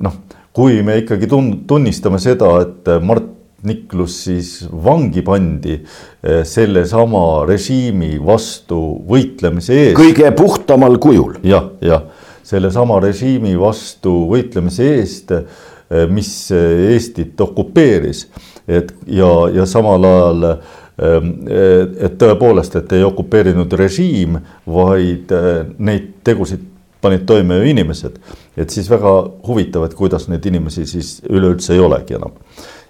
noh, 0.03 0.21
kui 0.51 0.81
me 0.83 0.99
ikkagi 1.05 1.31
tun-, 1.31 1.53
tunnistame 1.69 2.19
seda, 2.19 2.51
et 2.65 2.95
Mart 3.05 3.36
Niklus 3.65 4.19
siis 4.27 4.51
vangi 4.69 5.23
pandi 5.25 5.73
eh, 5.73 6.43
sellesama 6.45 7.45
režiimi 7.49 8.19
vastu 8.21 8.77
võitlemise 9.09 9.73
eest. 9.73 9.97
kõige 9.97 10.29
puhtamal 10.37 10.99
kujul 11.01 11.39
ja,. 11.41 11.63
jah, 11.63 11.71
jah, 11.81 12.27
sellesama 12.45 12.99
režiimi 13.01 13.55
vastu 13.57 14.13
võitlemise 14.29 14.91
eest, 14.99 15.33
eh, 15.33 16.05
mis 16.09 16.29
Eestit 16.53 17.41
okupeeris. 17.41 18.27
et 18.67 18.93
ja, 19.07 19.31
ja 19.53 19.65
samal 19.65 20.05
ajal 20.05 20.49
et 20.97 22.15
tõepoolest, 22.17 22.73
et 22.79 22.93
ei 22.97 23.03
okupeerinud 23.05 23.73
režiim, 23.77 24.39
vaid 24.65 25.33
eh, 25.33 25.59
neid 25.77 26.07
tegusid 26.25 26.63
panid 27.01 27.27
toime 27.29 27.59
ju 27.59 27.69
inimesed. 27.73 28.17
et 28.57 28.69
siis 28.69 28.89
väga 28.89 29.17
huvitav, 29.47 29.85
et 29.85 29.93
kuidas 29.93 30.27
neid 30.29 30.45
inimesi 30.45 30.85
siis 30.85 31.21
üleüldse 31.29 31.73
ei 31.73 31.81
olegi 31.81 32.17
enam 32.17 32.37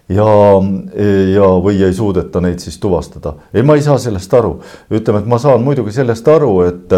ja, 0.09 0.27
ja, 1.33 1.49
või 1.63 1.81
ei 1.83 1.93
suudeta 1.93 2.41
neid 2.43 2.63
siis 2.63 2.79
tuvastada. 2.79 3.35
ei, 3.53 3.63
ma 3.63 3.75
ei 3.75 3.83
saa 3.85 3.97
sellest 4.01 4.33
aru, 4.33 4.57
ütleme, 4.91 5.23
et 5.23 5.29
ma 5.29 5.39
saan 5.41 5.63
muidugi 5.65 5.95
sellest 5.95 6.27
aru, 6.31 6.53
et 6.67 6.97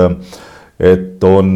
et 0.80 1.24
on 1.28 1.50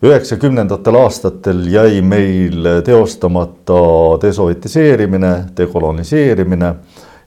üheksakümnendatel 0.00 0.96
aastatel 1.02 1.66
jäi 1.68 2.00
meil 2.00 2.64
teostamata 2.84 3.82
desovetiseerimine, 4.22 5.32
dekoloniseerimine 5.56 6.70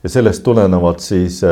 ja 0.01 0.09
sellest 0.09 0.41
tulenevalt 0.43 1.05
siis 1.05 1.43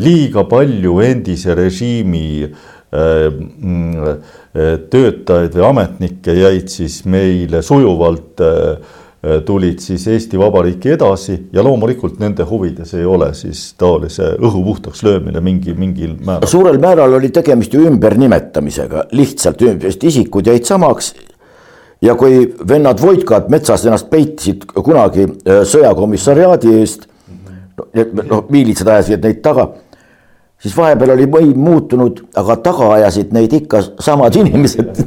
liiga 0.00 0.46
palju 0.48 0.96
endise 1.04 1.52
režiimi 1.58 2.48
mm, 2.48 4.16
töötajaid 4.88 5.60
või 5.60 5.68
ametnikke 5.68 6.40
jäid 6.40 6.72
siis 6.72 7.02
meile 7.04 7.60
sujuvalt 7.66 8.40
äh, 8.40 8.78
Äh, 8.80 9.03
tulid 9.46 9.78
siis 9.80 10.06
Eesti 10.08 10.38
Vabariiki 10.38 10.90
edasi 10.94 11.36
ja 11.52 11.62
loomulikult 11.64 12.18
nende 12.20 12.44
huvides 12.48 12.94
ei 12.98 13.04
ole 13.08 13.30
siis 13.34 13.62
taolise 13.80 14.34
õhu 14.36 14.64
puhtaks 14.66 15.02
löömine 15.06 15.40
mingi, 15.40 15.74
mingil 15.74 16.16
määral. 16.20 16.48
suurel 16.50 16.78
määral 16.82 17.16
oli 17.16 17.30
tegemist 17.32 17.74
ju 17.74 17.86
ümbernimetamisega, 17.88 19.06
lihtsalt 19.16 19.64
sest 19.86 20.04
isikud 20.04 20.46
jäid 20.46 20.68
samaks. 20.68 21.14
ja 22.02 22.14
kui 22.14 22.54
vennad 22.68 23.00
Voitkad 23.00 23.48
metsas 23.48 23.86
ennast 23.86 24.10
peitsid 24.10 24.66
kunagi 24.74 25.24
äh, 25.24 25.62
sõjakomissariaadi 25.64 26.76
eest, 26.80 27.08
noh 28.28 28.44
miilitsad 28.50 28.90
ajasid 28.92 29.24
neid 29.24 29.40
taga 29.42 29.70
siis 30.62 30.76
vahepeal 30.76 31.14
oli 31.16 31.26
võim 31.30 31.58
muutunud, 31.60 32.24
aga 32.40 32.56
taga 32.64 32.92
ajasid 32.98 33.34
neid 33.36 33.52
ikka 33.52 33.82
samad 34.04 34.36
inimesed 34.40 35.04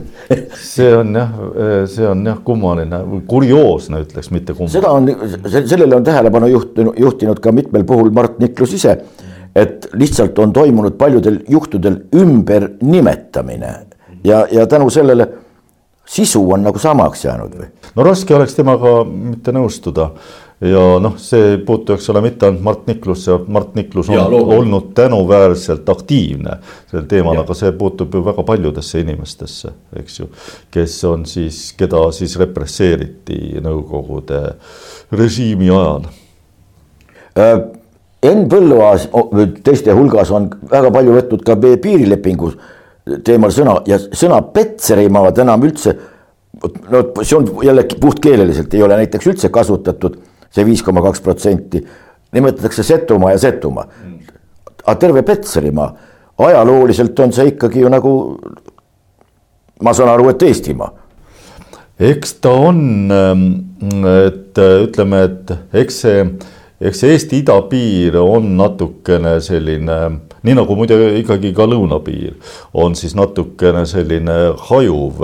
see 0.59 0.89
on 0.95 1.15
jah, 1.15 1.31
see 1.87 2.07
on 2.07 2.25
jah 2.27 2.39
kummaline, 2.45 2.99
kurioosne 3.29 4.01
ütleks, 4.03 4.29
mitte 4.35 4.55
kummaline. 4.57 4.75
seda 4.75 4.91
on, 4.91 5.67
sellele 5.67 5.95
on 5.95 6.05
tähelepanu 6.07 6.49
juhtinud, 6.51 6.99
juhtinud 6.99 7.41
ka 7.43 7.53
mitmel 7.55 7.85
puhul 7.87 8.11
Mart 8.15 8.39
Niklus 8.43 8.75
ise, 8.77 8.97
et 9.55 9.87
lihtsalt 9.97 10.39
on 10.39 10.53
toimunud 10.53 10.97
paljudel 10.99 11.39
juhtudel 11.49 12.01
ümbernimetamine 12.15 13.73
ja, 14.23 14.45
ja 14.51 14.67
tänu 14.67 14.89
sellele 14.93 15.29
sisu 16.07 16.43
on 16.51 16.63
nagu 16.67 16.79
samaks 16.79 17.25
jäänud 17.25 17.55
või? 17.55 17.71
no 17.95 18.05
raske 18.07 18.35
oleks 18.35 18.55
temaga 18.57 18.99
mitte 19.07 19.55
nõustuda 19.55 20.11
ja 20.61 20.83
noh, 21.01 21.17
see 21.21 21.51
ei 21.51 21.57
puutu, 21.61 21.93
eks 21.93 22.09
ole, 22.09 22.21
mitte 22.25 22.47
ainult 22.47 22.63
Mart 22.65 22.87
Niklusse, 22.89 23.35
Mart 23.53 23.75
Niklus 23.77 24.09
on 24.09 24.15
ja, 24.15 24.25
olnud 24.25 24.89
tänuväärselt 24.97 25.89
aktiivne 25.89 26.57
sel 26.89 27.05
teemal, 27.09 27.43
aga 27.43 27.53
see 27.57 27.71
puutub 27.77 28.15
ju 28.17 28.23
väga 28.25 28.45
paljudesse 28.47 29.03
inimestesse, 29.03 29.73
eks 30.01 30.19
ju, 30.19 30.29
kes 30.73 30.97
on 31.09 31.25
siis, 31.29 31.61
keda 31.77 32.07
siis 32.15 32.37
represseeriti 32.41 33.61
Nõukogude 33.63 34.41
režiimi 35.11 35.69
ajal. 35.73 36.07
Äh,. 37.37 37.57
Enn 38.27 38.47
Põlluaas 38.49 39.03
teiste 39.63 39.93
hulgas 39.93 40.31
on 40.33 40.47
väga 40.71 40.89
palju 40.91 41.13
võtnud 41.13 41.43
ka 41.45 41.53
piirilepingu 41.61 42.47
teemal 43.23 43.53
sõna 43.53 43.75
ja 43.87 43.99
sõna 44.01 44.39
Petserimaad 44.41 45.37
enam 45.43 45.67
üldse 45.67 45.93
no 46.63 47.03
see 47.21 47.37
on 47.37 47.45
jällegi 47.63 47.99
puhtkeeleliselt 48.01 48.73
ei 48.73 48.81
ole 48.83 48.97
näiteks 49.03 49.29
üldse 49.29 49.51
kasutatud 49.53 50.17
see 50.57 50.65
viis 50.67 50.83
koma 50.85 51.03
kaks 51.05 51.21
protsenti, 51.25 51.81
nimetatakse 52.33 52.83
Setumaa 52.83 53.33
ja 53.35 53.41
Setumaa. 53.41 53.87
aga 54.87 54.95
terve 54.99 55.23
Petserimaa, 55.23 55.89
ajalooliselt 56.37 57.19
on 57.19 57.33
see 57.35 57.51
ikkagi 57.53 57.81
ju 57.83 57.89
nagu, 57.91 58.13
ma 59.83 59.93
saan 59.93 60.09
aru, 60.09 60.29
et 60.29 60.43
Eestimaa. 60.47 60.91
eks 61.99 62.33
ta 62.41 62.51
on, 62.51 63.11
ähm, 63.11 63.47
et 64.27 64.57
ütleme, 64.57 65.23
et 65.23 65.57
eks 65.73 66.01
see, 66.01 66.25
eks 66.81 66.99
see 66.99 67.13
Eesti 67.13 67.41
idapiir 67.41 68.17
on 68.21 68.55
natukene 68.57 69.39
selline 69.41 69.97
nii 70.47 70.55
nagu 70.55 70.75
muide 70.77 70.97
ikkagi 71.21 71.51
ka 71.57 71.65
lõunapiir 71.67 72.35
on 72.77 72.95
siis 72.95 73.15
natukene 73.17 73.83
selline 73.89 74.35
hajuv 74.69 75.23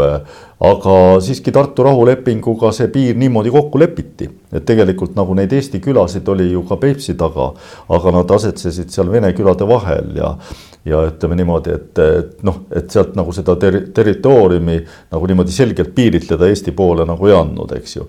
aga 0.64 0.98
siiski 1.24 1.52
Tartu 1.52 1.84
rahulepinguga 1.84 2.72
see 2.76 2.88
piir 2.94 3.18
niimoodi 3.20 3.52
kokku 3.52 3.80
lepiti, 3.82 4.30
et 4.54 4.66
tegelikult 4.68 5.18
nagu 5.18 5.36
neid 5.36 5.52
Eesti 5.54 5.82
külasid 5.84 6.30
oli 6.32 6.52
ju 6.54 6.64
ka 6.70 6.78
Peipsi 6.80 7.18
taga, 7.20 7.50
aga 7.92 8.14
nad 8.16 8.32
asetsesid 8.32 8.94
seal 8.94 9.12
vene 9.12 9.34
külade 9.36 9.68
vahel 9.68 10.16
ja 10.20 10.38
ja 10.86 11.00
ütleme 11.08 11.38
niimoodi, 11.40 11.72
et, 11.72 12.00
et 12.00 12.42
noh, 12.44 12.58
et 12.76 12.92
sealt 12.92 13.14
nagu 13.16 13.32
seda 13.32 13.56
ter 13.56 13.78
territooriumi 13.96 14.82
nagu 15.14 15.30
niimoodi 15.30 15.56
selgelt 15.56 15.94
piiritleda 15.96 16.50
Eesti 16.52 16.74
poole 16.76 17.06
nagu 17.08 17.30
ei 17.30 17.36
andnud, 17.38 17.72
eks 17.78 17.96
ju 17.96 18.08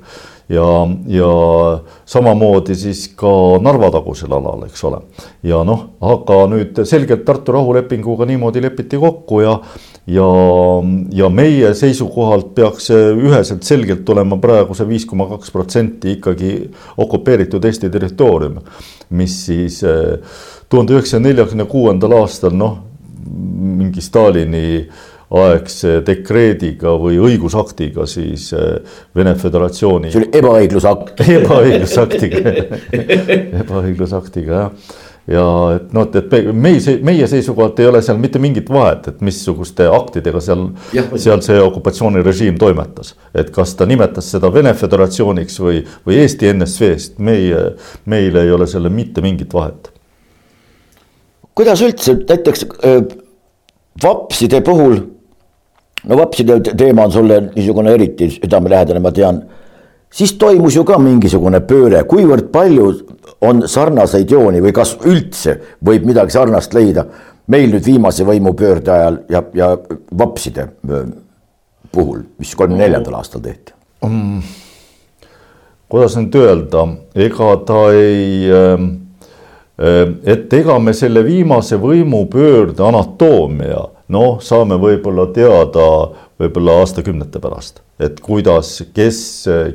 ja, 0.49 0.89
ja 1.07 1.29
samamoodi 2.07 2.75
siis 2.77 3.07
ka 3.17 3.31
Narva-tagusel 3.65 4.33
alal, 4.33 4.67
eks 4.69 4.85
ole. 4.85 5.01
ja 5.47 5.63
noh, 5.65 5.87
aga 6.05 6.39
nüüd 6.53 6.83
selgelt 6.89 7.25
Tartu 7.25 7.55
rahulepinguga 7.57 8.27
niimoodi 8.29 8.63
lepiti 8.63 9.01
kokku 9.01 9.41
ja, 9.45 9.55
ja, 10.07 10.29
ja 11.17 11.31
meie 11.33 11.73
seisukohalt 11.79 12.53
peaks 12.57 12.91
üheselt 12.93 13.65
selgelt 13.65 14.09
olema 14.09 14.39
praegu 14.43 14.77
see 14.77 14.89
viis 14.89 15.09
koma 15.09 15.29
kaks 15.33 15.55
protsenti 15.55 16.19
ikkagi 16.19 16.53
okupeeritud 17.01 17.65
Eesti 17.65 17.91
territoorium, 17.93 18.61
mis 19.17 19.39
siis 19.47 19.81
eh, 19.89 20.37
tuhande 20.69 20.97
üheksasaja 20.97 21.25
neljakümne 21.25 21.69
kuuendal 21.71 22.21
aastal 22.21 22.53
noh, 22.59 22.79
mingi 23.25 24.03
Stalini 24.05 24.65
äh, 24.77 25.03
aegse 25.35 26.01
dekreediga 26.07 26.95
või 27.01 27.19
õigusaktiga 27.23 28.07
siis 28.11 28.51
eh, 28.57 28.99
Vene 29.17 29.35
Föderatsiooni. 29.39 30.13
see 30.13 30.23
oli 30.23 30.31
ebaõiglusakt 30.41 31.25
ebaõiglusaktiga 31.39 32.45
ebaõiglusaktiga 33.65 34.61
jah 34.61 34.95
ja 35.31 35.45
et 35.79 35.93
noh, 35.97 36.09
et 36.13 36.35
meie, 36.53 36.97
meie 37.05 37.27
seisukohalt 37.31 37.79
ei 37.81 37.89
ole 37.89 38.03
seal 38.05 38.19
mitte 38.21 38.41
mingit 38.43 38.69
vahet, 38.73 39.09
et 39.09 39.23
missuguste 39.25 39.87
aktidega 39.89 40.41
seal, 40.45 40.67
seal 40.93 41.41
see 41.45 41.57
okupatsioonirežiim 41.65 42.59
toimetas. 42.61 43.15
et 43.35 43.51
kas 43.55 43.75
ta 43.79 43.87
nimetas 43.89 44.29
seda 44.35 44.53
Vene 44.53 44.75
Föderatsiooniks 44.77 45.59
või, 45.61 45.81
või 46.07 46.21
Eesti 46.21 46.53
NSV-st, 46.53 47.19
meie, 47.25 47.65
meil 48.05 48.37
ei 48.37 48.53
ole 48.53 48.69
selle 48.69 48.93
mitte 48.93 49.25
mingit 49.25 49.55
vahet. 49.55 49.91
kuidas 51.55 51.81
üldse 51.83 52.19
näiteks 52.21 52.67
vapside 54.03 54.61
puhul 54.61 55.01
no 56.05 56.17
vapside 56.17 56.61
teema 56.77 57.05
on 57.05 57.13
sulle 57.13 57.41
niisugune 57.51 57.93
eriti 57.95 58.31
südamelähedane, 58.31 59.01
ma 59.01 59.13
tean. 59.13 59.43
siis 60.11 60.33
toimus 60.39 60.77
ju 60.77 60.85
ka 60.85 60.99
mingisugune 60.99 61.61
pööre, 61.61 62.05
kuivõrd 62.09 62.51
palju 62.53 62.91
on 63.41 63.69
sarnaseid 63.69 64.31
jooni 64.31 64.63
või 64.63 64.73
kas 64.73 64.97
üldse 65.05 65.59
võib 65.85 66.07
midagi 66.07 66.37
sarnast 66.37 66.75
leida 66.75 67.07
meil 67.47 67.71
nüüd 67.73 67.87
viimase 67.87 68.25
võimupöörde 68.25 68.93
ajal 68.93 69.19
ja, 69.29 69.43
ja 69.55 69.71
vapside 70.19 70.69
puhul, 71.93 72.23
mis 72.39 72.55
kolmekümne 72.55 72.85
neljandal 72.87 73.19
aastal 73.21 73.43
tehti 73.45 73.75
mm,? 74.07 74.43
kuidas 75.89 76.17
nüüd 76.19 76.37
öelda, 76.41 76.87
ega 77.15 77.51
ta 77.67 77.81
ei 77.95 78.51
äh, 78.51 78.87
et 80.25 80.53
ega 80.55 80.79
me 80.79 80.95
selle 80.95 81.25
viimase 81.27 81.77
võimupöörde 81.83 82.83
anatoomia 82.87 83.83
noh, 84.13 84.41
saame 84.45 84.77
võib-olla 84.81 85.29
teada 85.33 85.87
võib-olla 86.41 86.81
aastakümnete 86.83 87.41
pärast, 87.41 87.81
et 88.03 88.21
kuidas, 88.25 88.77
kes, 88.95 89.21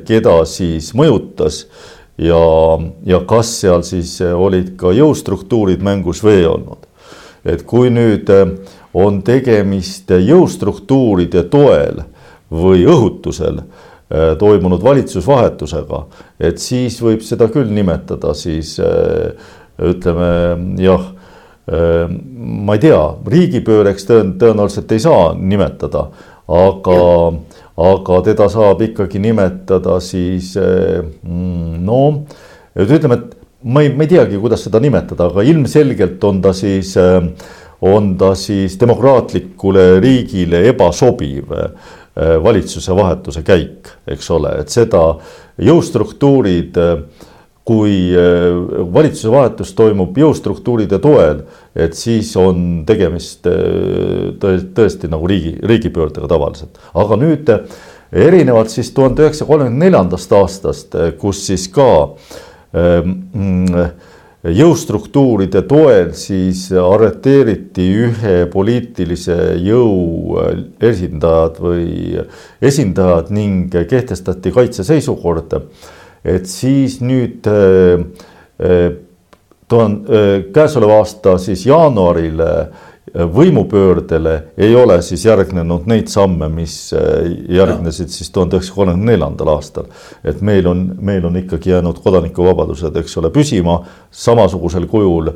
keda 0.06 0.36
siis 0.48 0.92
mõjutas 0.96 1.64
ja, 2.20 2.42
ja 3.06 3.22
kas 3.28 3.52
seal 3.62 3.84
siis 3.86 4.18
olid 4.20 4.74
ka 4.80 4.92
jõustruktuurid 4.96 5.82
mängus 5.84 6.22
või 6.24 6.40
ei 6.42 6.46
olnud. 6.50 6.86
et 7.44 7.62
kui 7.64 7.88
nüüd 7.90 8.28
on 8.92 9.22
tegemist 9.24 10.10
jõustruktuuride 10.12 11.46
toel 11.48 12.02
või 12.50 12.84
õhutusel 12.84 13.62
eh, 13.62 14.34
toimunud 14.38 14.82
valitsusvahetusega, 14.82 16.02
et 16.40 16.58
siis 16.58 16.98
võib 17.02 17.22
seda 17.24 17.48
küll 17.48 17.70
nimetada 17.72 18.34
siis 18.34 18.76
eh, 18.82 19.32
ütleme 19.80 20.28
jah 20.82 21.08
ma 21.70 22.74
ei 22.74 22.82
tea, 22.82 23.00
riigipööreks 23.34 24.08
tõen-, 24.08 24.32
tõenäoliselt 24.40 24.92
ei 24.94 25.02
saa 25.02 25.28
nimetada, 25.38 26.06
aga, 26.50 27.00
aga 27.90 28.22
teda 28.26 28.48
saab 28.50 28.82
ikkagi 28.88 29.22
nimetada 29.22 30.00
siis 30.02 30.56
mm, 30.58 31.76
no, 31.86 32.00
et 32.74 32.90
ütleme, 32.90 33.20
et 33.20 33.38
ma 33.62 33.84
ei, 33.84 33.92
ma 33.94 34.06
ei 34.06 34.10
teagi, 34.10 34.40
kuidas 34.40 34.66
seda 34.66 34.80
nimetada, 34.82 35.30
aga 35.30 35.44
ilmselgelt 35.46 36.24
on 36.24 36.42
ta 36.42 36.52
siis, 36.56 36.94
on 37.80 38.12
ta 38.20 38.34
siis 38.38 38.76
demokraatlikule 38.80 39.92
riigile 40.02 40.64
ebasobiv 40.72 41.54
valitsuse 42.44 42.94
vahetuse 42.96 43.44
käik, 43.46 43.90
eks 44.10 44.30
ole, 44.34 44.56
et 44.64 44.72
seda 44.72 45.04
jõustruktuurid 45.62 46.78
kui 47.70 48.10
valitsuse 48.92 49.30
vahetus 49.30 49.74
toimub 49.78 50.16
jõustruktuuride 50.18 50.98
toel, 51.02 51.44
et 51.76 51.94
siis 51.94 52.32
on 52.40 52.82
tegemist 52.86 53.46
äh, 53.46 54.30
tõesti 54.40 55.10
nagu 55.10 55.28
riigi, 55.30 55.56
riigipöördega 55.62 56.28
tavaliselt. 56.30 56.80
aga 56.94 57.18
nüüd 57.20 57.50
äh, 57.54 57.64
erinevalt 58.12 58.72
siis 58.72 58.90
tuhande 58.94 59.22
üheksasaja 59.22 59.48
kolmekümne 59.48 59.84
neljandast 59.84 60.32
aastast, 60.34 60.96
kus 61.20 61.44
siis 61.46 61.68
ka 61.70 61.90
mm, 62.74 63.84
jõustruktuuride 64.56 65.62
toel 65.68 66.14
siis 66.16 66.64
arreteeriti 66.72 67.84
ühe 68.06 68.34
poliitilise 68.52 69.36
jõu 69.60 70.40
esindajad 70.90 71.60
või 71.60 72.24
esindajad 72.64 73.30
ning 73.36 73.76
kehtestati 73.90 74.52
kaitseseisukord. 74.54 75.60
et 76.24 76.46
siis 76.46 77.00
nüüd 77.00 77.46
tuhande, 79.70 80.20
käesoleva 80.54 81.00
aasta 81.00 81.38
siis 81.38 81.66
jaanuarile 81.66 82.50
võimupöördele 83.10 84.34
ei 84.58 84.74
ole 84.76 85.00
siis 85.02 85.24
järgnenud 85.24 85.86
neid 85.90 86.08
samme, 86.10 86.48
mis 86.52 86.92
järgnesid 87.48 88.12
siis 88.12 88.30
tuhande 88.30 88.56
üheksasaja 88.56 88.76
kolmekümne 88.76 89.12
neljandal 89.12 89.50
aastal. 89.56 89.88
et 90.24 90.40
meil 90.40 90.66
on, 90.66 90.84
meil 91.00 91.24
on 91.26 91.36
ikkagi 91.36 91.70
jäänud 91.70 91.98
kodanikuvabadused, 92.04 92.96
eks 92.96 93.16
ole, 93.18 93.30
püsima 93.34 93.80
samasugusel 94.10 94.86
kujul, 94.86 95.32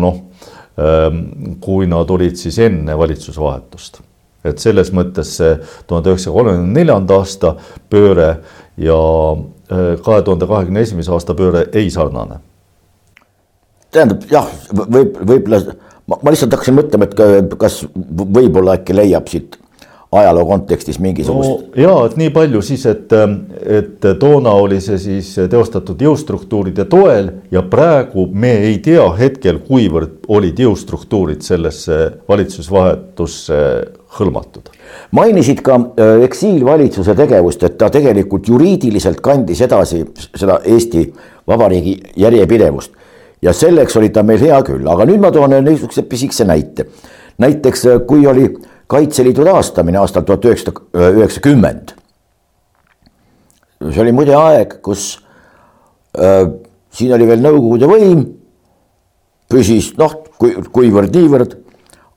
noh, 0.00 0.22
kui 1.60 1.86
nad 1.86 2.10
olid 2.10 2.36
siis 2.40 2.58
enne 2.58 2.98
valitsuse 2.98 3.40
vahetust. 3.40 4.00
et 4.44 4.58
selles 4.58 4.92
mõttes 4.96 5.36
see 5.36 5.56
tuhande 5.86 6.14
üheksasaja 6.14 6.34
kolmekümne 6.34 6.78
neljanda 6.78 7.18
aasta 7.20 7.56
pööre 7.90 8.36
ja 8.80 9.00
kahe 10.04 10.22
tuhande 10.22 10.46
kahekümne 10.46 10.80
esimese 10.80 11.12
aasta 11.12 11.34
pööre 11.36 11.66
ei 11.76 11.90
sarnane 11.90 12.40
tähendab 13.94 14.26
jah, 14.30 14.50
võib, 14.72 15.16
võib-olla 15.18 15.62
ma, 16.06 16.18
ma 16.22 16.32
lihtsalt 16.32 16.54
hakkasin 16.56 16.78
mõtlema, 16.78 17.10
et 17.10 17.58
kas 17.60 17.82
võib-olla 18.10 18.78
äkki 18.78 18.96
leiab 18.96 19.28
siit 19.30 19.58
ajaloo 20.12 20.46
kontekstis 20.46 20.98
mingisugust 20.98 21.50
no,. 21.50 21.58
ja, 21.78 21.92
et 22.06 22.16
nii 22.18 22.32
palju 22.34 22.62
siis, 22.66 22.82
et, 22.90 23.12
et 23.78 24.08
toona 24.18 24.56
oli 24.58 24.80
see 24.82 24.98
siis 24.98 25.28
teostatud 25.50 26.02
jõustruktuuride 26.02 26.86
toel 26.90 27.30
ja 27.54 27.62
praegu 27.62 28.26
me 28.32 28.56
ei 28.66 28.80
tea 28.82 29.06
hetkel, 29.18 29.60
kuivõrd 29.68 30.26
olid 30.34 30.58
jõustruktuurid 30.58 31.46
sellesse 31.46 32.00
valitsusvahetusse 32.28 33.60
hõlmatud. 34.18 34.72
mainisid 35.14 35.62
ka 35.62 35.78
äh, 35.78 36.24
eksiilvalitsuse 36.26 37.14
tegevust, 37.14 37.62
et 37.62 37.78
ta 37.78 37.90
tegelikult 37.94 38.50
juriidiliselt 38.50 39.22
kandis 39.22 39.62
edasi 39.62 40.02
seda 40.34 40.58
Eesti 40.66 41.06
Vabariigi 41.46 42.00
järjepidevust 42.18 42.98
ja 43.42 43.52
selleks 43.56 43.96
oli 43.96 44.10
ta 44.12 44.22
meil 44.26 44.40
hea 44.42 44.58
küll, 44.66 44.86
aga 44.88 45.06
nüüd 45.08 45.22
ma 45.22 45.30
toon 45.32 45.54
niisuguse 45.64 46.04
pisikese 46.08 46.44
näite. 46.44 46.86
näiteks 47.38 47.86
kui 48.06 48.26
oli 48.26 48.48
Kaitseliidu 48.90 49.44
taastamine 49.46 49.98
aastal 49.98 50.24
tuhat 50.26 50.44
üheksasada 50.44 51.10
üheksakümmend. 51.14 51.94
see 53.92 54.02
oli 54.02 54.12
muide 54.12 54.34
aeg, 54.34 54.80
kus 54.82 55.20
äh, 56.18 56.50
siin 56.90 57.14
oli 57.14 57.28
veel 57.28 57.40
Nõukogude 57.44 57.88
võim, 57.88 58.24
püsis 59.50 59.92
noh, 59.98 60.16
kui, 60.38 60.56
kuivõrd-niivõrd, 60.74 61.56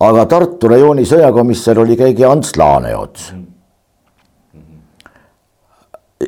aga 0.04 0.26
Tartu 0.26 0.68
rajooni 0.74 1.06
sõjakomissar 1.08 1.80
oli 1.80 1.98
keegi 2.00 2.26
Ants 2.26 2.58
Laaneots. 2.58 3.32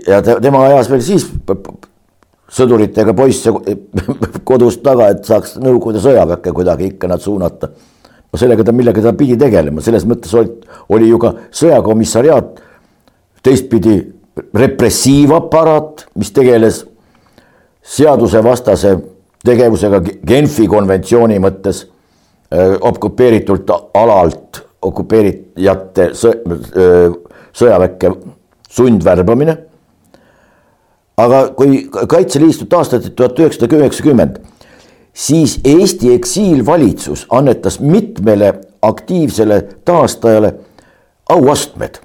ja 0.07 0.21
te, 0.21 0.37
tema 0.41 0.65
ajas 0.69 0.89
veel 0.91 1.01
siis 1.01 1.25
sõduritega 2.51 3.13
poisse 3.17 3.51
kodust 4.49 4.83
taga, 4.85 5.09
et 5.13 5.25
saaks 5.25 5.57
Nõukogude 5.61 6.01
sõjaväkke 6.03 6.53
kuidagi 6.53 6.91
ikka 6.93 7.09
nad 7.09 7.23
suunata. 7.23 7.69
no 8.31 8.39
sellega 8.39 8.63
ta, 8.63 8.71
millega 8.71 9.01
ta 9.01 9.13
pidi 9.13 9.37
tegelema, 9.37 9.81
selles 9.81 10.05
mõttes 10.05 10.33
oli, 10.35 10.51
oli 10.89 11.09
ju 11.09 11.19
ka 11.19 11.33
sõjakomissariaat 11.51 12.61
teistpidi 13.45 13.97
repressiivaparaat, 14.53 16.07
mis 16.15 16.31
tegeles 16.35 16.83
seadusevastase 17.85 18.95
tegevusega 19.45 20.01
Genfi 20.25 20.67
konventsiooni 20.67 21.37
mõttes 21.39 21.85
okupeeritult 22.81 23.69
alalt 23.93 24.61
okupeerijate 24.85 26.09
sõjaväkke 27.55 28.11
sundvärbamine 28.69 29.55
aga 31.17 31.49
kui 31.55 31.87
Kaitseliitu 32.07 32.65
taastati 32.65 33.09
tuhat 33.09 33.39
üheksasada 33.39 33.77
üheksakümmend, 33.79 34.39
siis 35.13 35.59
Eesti 35.63 36.13
eksiilvalitsus 36.13 37.25
annetas 37.29 37.79
mitmele 37.79 38.53
aktiivsele 38.81 39.61
taastajale 39.85 40.55
auastmed. 41.29 41.95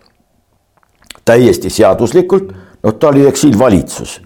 täiesti 1.25 1.71
seaduslikult, 1.71 2.53
noh, 2.83 2.95
ta 2.95 3.09
oli 3.09 3.27
eksiilvalitsus. 3.27 4.23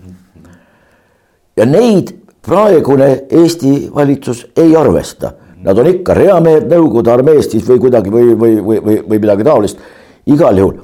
ja 1.56 1.66
neid 1.66 2.14
praegune 2.46 3.24
Eesti 3.30 3.90
valitsus 3.94 4.46
ei 4.56 4.76
arvesta. 4.76 5.32
Nad 5.64 5.78
on 5.78 5.86
ikka 5.86 6.14
reamehed 6.14 6.68
Nõukogude 6.68 7.10
armeest 7.10 7.50
siis 7.50 7.64
või 7.68 7.78
kuidagi 7.80 8.10
või, 8.12 8.34
või, 8.36 8.56
või, 8.60 8.80
või, 8.84 8.96
või 9.08 9.18
midagi 9.18 9.44
taolist. 9.44 9.78
igal 10.26 10.58
juhul. 10.58 10.74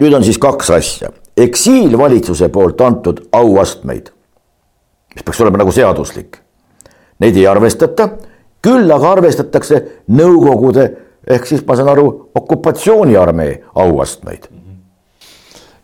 nüüd 0.00 0.14
on 0.14 0.24
siis 0.24 0.38
kaks 0.38 0.70
asja 0.70 1.10
eksiilvalitsuse 1.38 2.48
poolt 2.52 2.80
antud 2.80 3.22
auastmeid, 3.32 4.10
mis 5.14 5.24
peaks 5.24 5.40
olema 5.44 5.62
nagu 5.62 5.74
seaduslik, 5.74 6.40
neid 7.22 7.36
ei 7.36 7.46
arvestata, 7.50 8.10
küll 8.62 8.90
aga 8.90 9.12
arvestatakse 9.16 9.84
Nõukogude 10.08 10.88
ehk 11.28 11.48
siis 11.48 11.64
ma 11.66 11.76
saan 11.76 11.90
aru, 11.92 12.30
okupatsiooniarmee 12.34 13.62
auastmeid. 13.74 14.48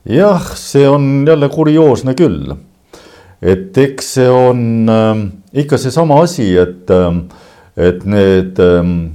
jah, 0.04 0.56
see 0.56 0.88
on 0.88 1.24
jälle 1.26 1.48
kurioosne 1.48 2.14
küll. 2.14 2.54
et 3.42 3.78
eks 3.78 4.14
see 4.14 4.30
on 4.30 4.88
äh, 4.88 5.26
ikka 5.52 5.78
seesama 5.78 6.22
asi, 6.22 6.56
et 6.56 6.90
äh,, 6.90 7.22
et 7.76 8.04
need 8.04 8.58
äh, 8.58 9.10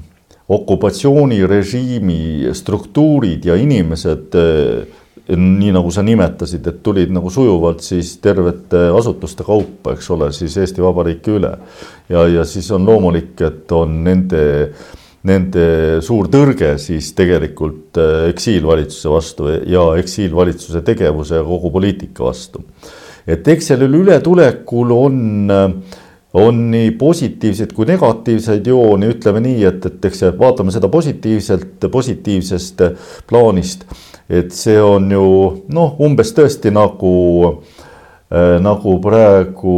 okupatsioonirežiimi 0.50 2.54
struktuurid 2.54 3.46
ja 3.46 3.56
inimesed 3.56 4.36
äh, 4.36 4.86
nii 5.38 5.74
nagu 5.76 5.92
sa 5.94 6.02
nimetasid, 6.06 6.68
et 6.72 6.80
tulid 6.86 7.12
nagu 7.14 7.30
sujuvalt 7.34 7.84
siis 7.86 8.16
tervete 8.24 8.88
asutuste 8.96 9.46
kaupa, 9.46 9.94
eks 9.94 10.10
ole, 10.16 10.32
siis 10.34 10.56
Eesti 10.58 10.82
Vabariiki 10.82 11.36
üle. 11.38 11.52
ja, 12.10 12.26
ja 12.28 12.46
siis 12.46 12.70
on 12.72 12.86
loomulik, 12.86 13.36
et 13.46 13.72
on 13.72 14.00
nende, 14.04 14.44
nende 15.30 15.66
suur 16.06 16.32
tõrge 16.34 16.76
siis 16.82 17.12
tegelikult 17.18 18.00
äh, 18.02 18.30
eksiilvalitsuse 18.34 19.14
vastu 19.14 19.50
ja 19.70 19.86
eksiilvalitsuse 20.02 20.82
tegevuse 20.82 21.42
ja 21.42 21.46
kogu 21.46 21.72
poliitika 21.72 22.26
vastu. 22.26 22.64
et 23.28 23.48
eks 23.48 23.74
sellel 23.74 24.02
ületulekul 24.02 24.96
on 24.96 25.52
on 26.34 26.60
nii 26.72 26.92
positiivseid 26.92 27.74
kui 27.74 27.88
negatiivseid 27.90 28.68
jooni, 28.70 29.10
ütleme 29.16 29.42
nii, 29.44 29.64
et, 29.66 29.86
et 29.90 30.06
eks 30.10 30.28
vaatame 30.38 30.74
seda 30.74 30.90
positiivselt, 30.92 31.90
positiivsest 31.92 32.84
plaanist. 33.30 33.88
Et 34.30 34.54
see 34.54 34.78
on 34.82 35.10
ju 35.10 35.26
noh, 35.74 35.96
umbes 36.06 36.36
tõesti 36.38 36.70
nagu 36.74 37.14
äh,, 37.50 38.60
nagu 38.62 39.00
praegu, 39.02 39.76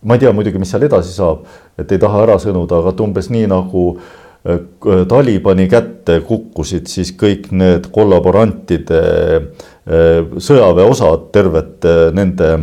ma 0.00 0.16
ei 0.16 0.24
tea 0.24 0.32
muidugi, 0.32 0.62
mis 0.62 0.72
seal 0.72 0.88
edasi 0.88 1.12
saab, 1.12 1.44
et 1.76 1.92
ei 1.92 2.00
taha 2.00 2.24
ära 2.24 2.38
sõnuda, 2.40 2.80
aga 2.80 2.94
et 2.94 3.04
umbes 3.04 3.28
nii 3.34 3.50
nagu 3.52 3.86
äh, 3.92 4.62
Talibani 5.12 5.68
kätte 5.70 6.22
kukkusid 6.24 6.88
siis 6.88 7.12
kõik 7.20 7.50
need 7.52 7.92
kollaborantide 7.92 9.02
äh, 9.36 10.38
sõjaväeosad, 10.40 11.28
terved 11.36 11.84
äh, 11.84 12.06
nende 12.16 12.54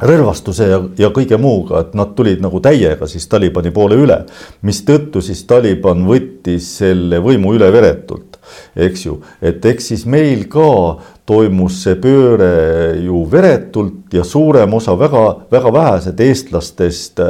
relvastuse 0.00 0.68
ja, 0.70 0.80
ja 0.98 1.10
kõige 1.14 1.38
muuga, 1.40 1.82
et 1.82 1.94
nad 1.98 2.14
tulid 2.18 2.42
nagu 2.44 2.60
täiega 2.62 3.08
siis 3.10 3.26
Talibani 3.30 3.72
poole 3.74 3.98
üle, 3.98 4.22
mistõttu 4.62 5.22
siis 5.24 5.44
Taliban 5.48 6.06
võttis 6.08 6.76
selle 6.80 7.22
võimu 7.24 7.56
üle 7.58 7.72
veretult 7.74 8.38
eks 8.76 9.06
ju, 9.06 9.18
et 9.42 9.64
eks 9.68 9.90
siis 9.92 10.04
meil 10.08 10.46
ka 10.50 10.98
toimus 11.28 11.82
see 11.84 11.96
pööre 12.00 12.96
ju 13.04 13.22
veretult 13.30 14.14
ja 14.14 14.24
suurem 14.24 14.72
osa 14.78 14.94
väga-väga 14.98 15.72
vähesed 15.74 16.20
eestlastest 16.24 17.22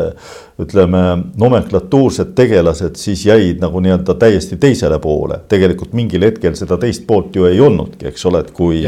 ütleme, 0.62 1.02
nomenklatuursed 1.38 2.35
tegelased 2.38 2.98
siis 2.98 3.24
jäid 3.28 3.62
nagu 3.62 3.83
nii-öelda 3.83 4.14
täiesti 4.18 4.59
teisele 4.61 4.98
poole. 5.02 5.40
tegelikult 5.48 5.94
mingil 5.98 6.26
hetkel 6.26 6.57
seda 6.59 6.78
teist 6.78 7.07
poolt 7.07 7.37
ju 7.37 7.48
ei 7.50 7.61
olnudki, 7.61 8.09
eks 8.11 8.26
ole, 8.31 8.44
et 8.44 8.52
kui, 8.54 8.85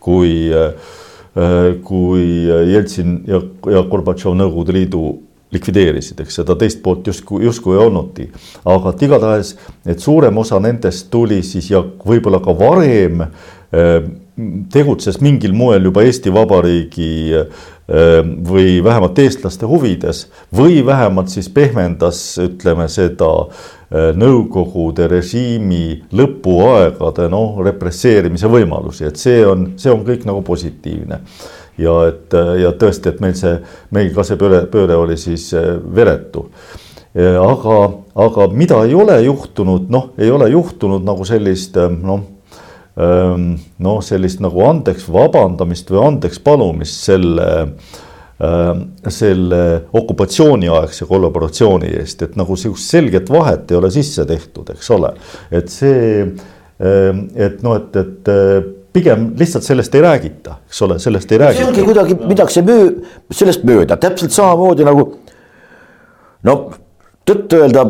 kui 0.00 0.32
kui 1.84 2.46
Jeltsin 2.72 3.18
ja, 3.28 3.42
ja 3.68 3.82
Gorbatšov 3.84 4.38
Nõukogude 4.38 4.72
Liidu 4.72 5.02
likvideerisid, 5.54 6.20
eks 6.24 6.40
seda 6.40 6.56
teist 6.58 6.82
poolt 6.82 7.06
justkui, 7.06 7.44
justkui 7.46 7.76
ei 7.76 7.82
olnudki. 7.84 8.28
aga 8.64 8.92
et 8.92 9.02
igatahes, 9.06 9.56
et 9.86 10.02
suurem 10.02 10.38
osa 10.42 10.60
nendest 10.60 11.10
tuli 11.10 11.42
siis 11.46 11.70
ja 11.70 11.82
võib-olla 11.82 12.40
ka 12.42 12.54
varem 12.58 13.22
äh, 13.22 14.00
tegutses 14.72 15.20
mingil 15.22 15.54
moel 15.56 15.86
juba 15.88 16.02
Eesti 16.04 16.32
Vabariigi 16.34 17.12
äh, 17.38 17.64
või 18.50 18.82
vähemalt 18.84 19.18
eestlaste 19.22 19.68
huvides 19.70 20.26
või 20.54 20.82
vähemalt 20.86 21.30
siis 21.32 21.48
pehmendas, 21.48 22.22
ütleme 22.42 22.88
seda 22.92 23.30
äh, 23.46 23.64
Nõukogude 23.92 25.06
režiimi 25.06 26.00
lõpuaegade 26.18 27.28
noh, 27.30 27.60
represseerimise 27.62 28.50
võimalusi, 28.50 29.04
et 29.06 29.20
see 29.20 29.44
on, 29.46 29.68
see 29.78 29.92
on 29.92 30.02
kõik 30.06 30.24
nagu 30.26 30.42
positiivne. 30.46 31.20
Ja 31.78 31.92
et 32.08 32.34
ja 32.34 32.72
tõesti, 32.74 33.12
et 33.12 33.20
meil 33.22 33.36
see, 33.38 33.52
meil 33.94 34.10
ka 34.16 34.24
see 34.26 34.38
pööre, 34.40 34.64
pööre 34.72 34.96
oli 34.98 35.14
siis 35.20 35.52
veretu. 35.94 36.48
Aga, 37.16 37.76
aga 38.26 38.46
mida 38.52 38.80
ei 38.84 38.96
ole 38.96 39.20
juhtunud, 39.24 39.86
noh, 39.92 40.10
ei 40.18 40.32
ole 40.34 40.50
juhtunud 40.50 41.06
nagu 41.06 41.24
sellist 41.28 41.78
noh, 41.78 42.24
noh, 42.96 44.00
sellist 44.02 44.42
nagu 44.44 44.66
andeks 44.66 45.06
vabandamist 45.12 45.92
või 45.92 46.02
andeks 46.08 46.42
palumist 46.42 47.06
selle 47.06 47.46
selle 48.36 49.60
okupatsiooniaegse 49.96 51.06
kollaboratsiooni 51.08 51.88
eest, 51.96 52.26
et 52.26 52.34
nagu 52.36 52.56
sihukest 52.56 52.92
selget 52.92 53.30
vahet 53.32 53.70
ei 53.72 53.78
ole 53.78 53.90
sisse 53.94 54.26
tehtud, 54.28 54.74
eks 54.74 54.90
ole. 54.92 55.14
et 55.50 55.72
see, 55.72 56.26
et 56.76 57.62
noh, 57.64 57.78
et, 57.80 57.96
et 57.96 58.32
pigem 58.96 59.30
lihtsalt 59.38 59.64
sellest 59.64 59.94
ei 59.96 60.04
räägita, 60.04 60.58
eks 60.68 60.82
ole, 60.84 60.98
sellest 61.02 61.32
ei 61.32 61.40
räägita. 61.42 61.62
see 61.62 61.70
ongi 61.70 61.86
kuidagi, 61.88 62.18
minnakse 62.26 62.64
möö-, 62.64 62.92
sellest 63.32 63.64
mööda, 63.68 63.96
täpselt 64.00 64.36
samamoodi 64.36 64.84
nagu 64.86 65.06
no 66.46 66.56
tõtt-öelda 67.28 67.84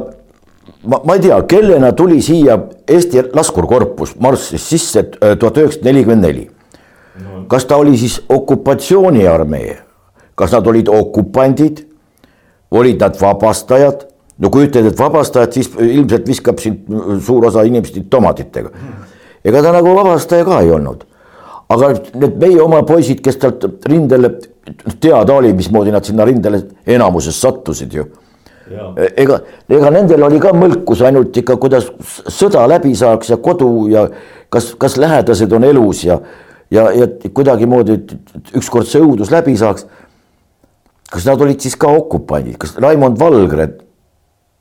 ma, 0.86 1.00
ma 1.02 1.16
ei 1.16 1.24
tea, 1.26 1.38
kellena 1.50 1.92
tuli 1.96 2.20
siia 2.24 2.58
Eesti 2.86 3.24
laskurkorpus, 3.34 4.14
marssis 4.22 4.68
sisse 4.70 5.02
äh, 5.02 5.34
tuhat 5.38 5.58
üheksasada 5.62 5.90
nelikümmend 5.90 6.26
neli. 6.26 6.46
kas 7.48 7.64
ta 7.64 7.76
oli 7.80 7.96
siis 7.98 8.18
okupatsiooniarmee, 8.28 9.76
kas 10.36 10.52
nad 10.52 10.66
olid 10.66 10.88
okupandid, 10.92 11.82
olid 12.70 13.00
nad 13.00 13.18
vabastajad? 13.20 14.06
no 14.36 14.50
kui 14.52 14.66
ütled, 14.66 14.90
et 14.90 14.98
vabastajad, 15.00 15.54
siis 15.56 15.70
ilmselt 15.80 16.26
viskab 16.28 16.58
sind 16.60 16.90
suur 17.24 17.46
osa 17.48 17.64
inimesi 17.64 18.04
tomatitega. 18.10 18.70
ega 19.44 19.62
ta 19.62 19.72
nagu 19.72 19.94
vabastaja 19.96 20.44
ka 20.44 20.60
ei 20.60 20.70
olnud. 20.70 21.06
aga 21.68 21.94
need 22.14 22.36
meie 22.38 22.60
oma 22.62 22.82
poisid, 22.86 23.22
kes 23.24 23.40
sealt 23.40 23.64
rindele, 23.88 24.36
teada 25.00 25.34
oli, 25.34 25.52
mismoodi 25.56 25.90
nad 25.90 26.04
sinna 26.04 26.24
rindele 26.24 26.62
enamuses 26.86 27.40
sattusid 27.40 27.94
ju 27.94 28.06
ega, 29.16 29.38
ega 29.70 29.90
nendel 29.94 30.24
oli 30.26 30.40
ka 30.42 30.52
mõlkus 30.56 31.02
ainult 31.06 31.36
ikka, 31.38 31.56
kuidas 31.62 31.88
sõda 32.32 32.64
läbi 32.70 32.94
saaks 32.98 33.30
ja 33.30 33.38
kodu 33.42 33.70
ja 33.92 34.06
kas, 34.52 34.72
kas 34.78 34.96
lähedased 35.00 35.52
on 35.56 35.66
elus 35.68 36.02
ja, 36.06 36.18
ja, 36.70 36.88
ja 36.94 37.06
kuidagimoodi 37.30 38.00
ükskord 38.58 38.90
see 38.90 39.02
õudus 39.02 39.30
läbi 39.34 39.56
saaks. 39.58 39.86
Kas 41.12 41.26
nad 41.28 41.42
olid 41.42 41.62
siis 41.62 41.76
ka 41.80 41.90
okupandid, 41.94 42.56
kas 42.60 42.76
Raimond 42.82 43.18
Valgre, 43.20 43.68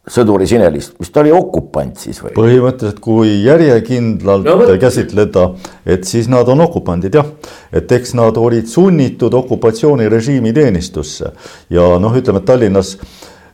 sõduri 0.05 0.45
Sinelist, 0.45 0.99
mis 1.01 1.09
ta 1.09 1.23
oli 1.23 1.31
okupant 1.33 1.97
siis 1.97 2.19
või? 2.21 2.33
põhimõtteliselt, 2.35 2.99
kui 3.01 3.31
järjekindlalt 3.41 4.45
no, 4.45 4.57
käsitleda, 4.81 5.47
et 5.89 6.05
siis 6.05 6.29
nad 6.29 6.49
on 6.53 6.61
okupandid 6.67 7.17
jah, 7.17 7.31
et 7.73 7.91
eks 7.97 8.13
nad 8.19 8.37
olid 8.37 8.69
sunnitud 8.69 9.33
okupatsioonirežiimi 9.33 10.53
teenistusse. 10.53 11.33
Ja 11.73 11.95
noh, 12.01 12.13
ütleme, 12.21 12.45
Tallinnas 12.45 12.99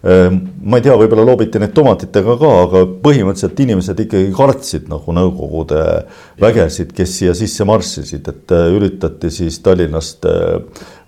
Ehm, 0.02 0.38
ma 0.66 0.80
ei 0.80 0.86
tea, 0.88 0.96
võib-olla 0.98 1.22
loobiti 1.28 1.60
neid 1.62 1.76
tomatitega 1.78 2.34
ka, 2.42 2.52
aga 2.64 2.80
põhimõtteliselt 3.06 3.60
inimesed 3.62 4.00
ikkagi 4.02 4.32
kartsid 4.34 4.88
nagu 4.90 5.14
Nõukogude 5.14 5.84
vägesid, 6.42 6.96
kes 6.98 7.14
siia 7.20 7.36
sisse 7.38 7.68
marssisid, 7.70 8.26
et 8.32 8.54
äh, 8.58 8.72
üritati 8.74 9.30
siis 9.34 9.60
Tallinnast 9.62 10.26
äh, 10.26 10.58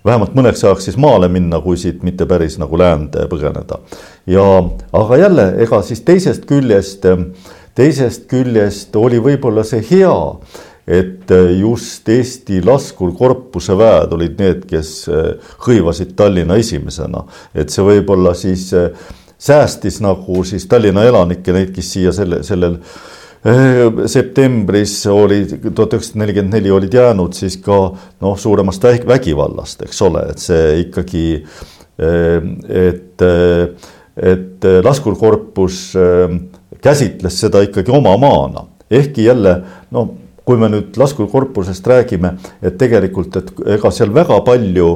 vähemalt 0.04 0.34
mõneks 0.36 0.64
ajaks 0.64 0.90
siis 0.90 0.98
maale 1.00 1.28
minna, 1.32 1.60
kui 1.64 1.78
siit 1.80 2.02
mitte 2.02 2.26
päris 2.26 2.58
nagu 2.60 2.78
läände 2.78 3.26
põgeneda. 3.30 3.80
ja, 4.26 4.44
aga 4.92 5.16
jälle, 5.16 5.48
ega 5.64 5.82
siis 5.82 6.04
teisest 6.04 6.46
küljest, 6.50 7.06
teisest 7.74 8.28
küljest 8.30 8.96
oli 8.96 9.18
võib-olla 9.22 9.64
see 9.64 9.84
hea 9.90 10.14
et 10.86 11.30
just 11.58 12.08
Eesti 12.08 12.60
laskurkorpuse 12.64 13.76
väed 13.78 14.12
olid 14.12 14.40
need, 14.40 14.64
kes 14.68 14.90
äh, 15.08 15.52
hõivasid 15.64 16.12
Tallinna 16.16 16.58
esimesena, 16.60 17.24
et 17.56 17.72
see 17.72 17.84
võib-olla 17.86 18.34
siis 18.36 18.68
äh, 18.76 18.90
säästis 19.38 20.02
nagu 20.04 20.44
siis 20.44 20.66
Tallinna 20.68 21.06
elanikke, 21.08 21.56
neid, 21.56 21.72
kes 21.74 21.92
siia 21.96 22.12
selle, 22.12 22.42
sellel 22.44 22.78
septembris 24.08 24.94
oli, 25.12 25.42
tuhat 25.66 25.92
üheksasada 25.98 26.22
nelikümmend 26.22 26.56
neli 26.56 26.70
olid 26.72 26.94
jäänud 26.96 27.36
siis 27.36 27.58
ka 27.60 27.76
noh, 27.92 28.38
suuremast 28.40 28.86
vägivallast, 29.08 29.84
eks 29.84 30.00
ole, 30.06 30.22
et 30.32 30.40
see 30.40 30.70
ikkagi, 30.86 31.26
et, 32.00 33.26
et 34.32 34.68
laskurkorpus 34.88 35.80
käsitles 36.84 37.40
seda 37.44 37.60
ikkagi 37.66 37.92
oma 37.92 38.16
maana, 38.20 38.64
ehkki 38.90 39.28
jälle 39.28 39.58
no 39.92 40.08
kui 40.44 40.60
me 40.60 40.68
nüüd 40.68 40.96
laskurkorpusest 41.00 41.86
räägime, 41.88 42.34
et 42.62 42.76
tegelikult, 42.80 43.36
et 43.40 43.50
ega 43.78 43.90
seal 43.94 44.12
väga 44.14 44.40
palju 44.44 44.88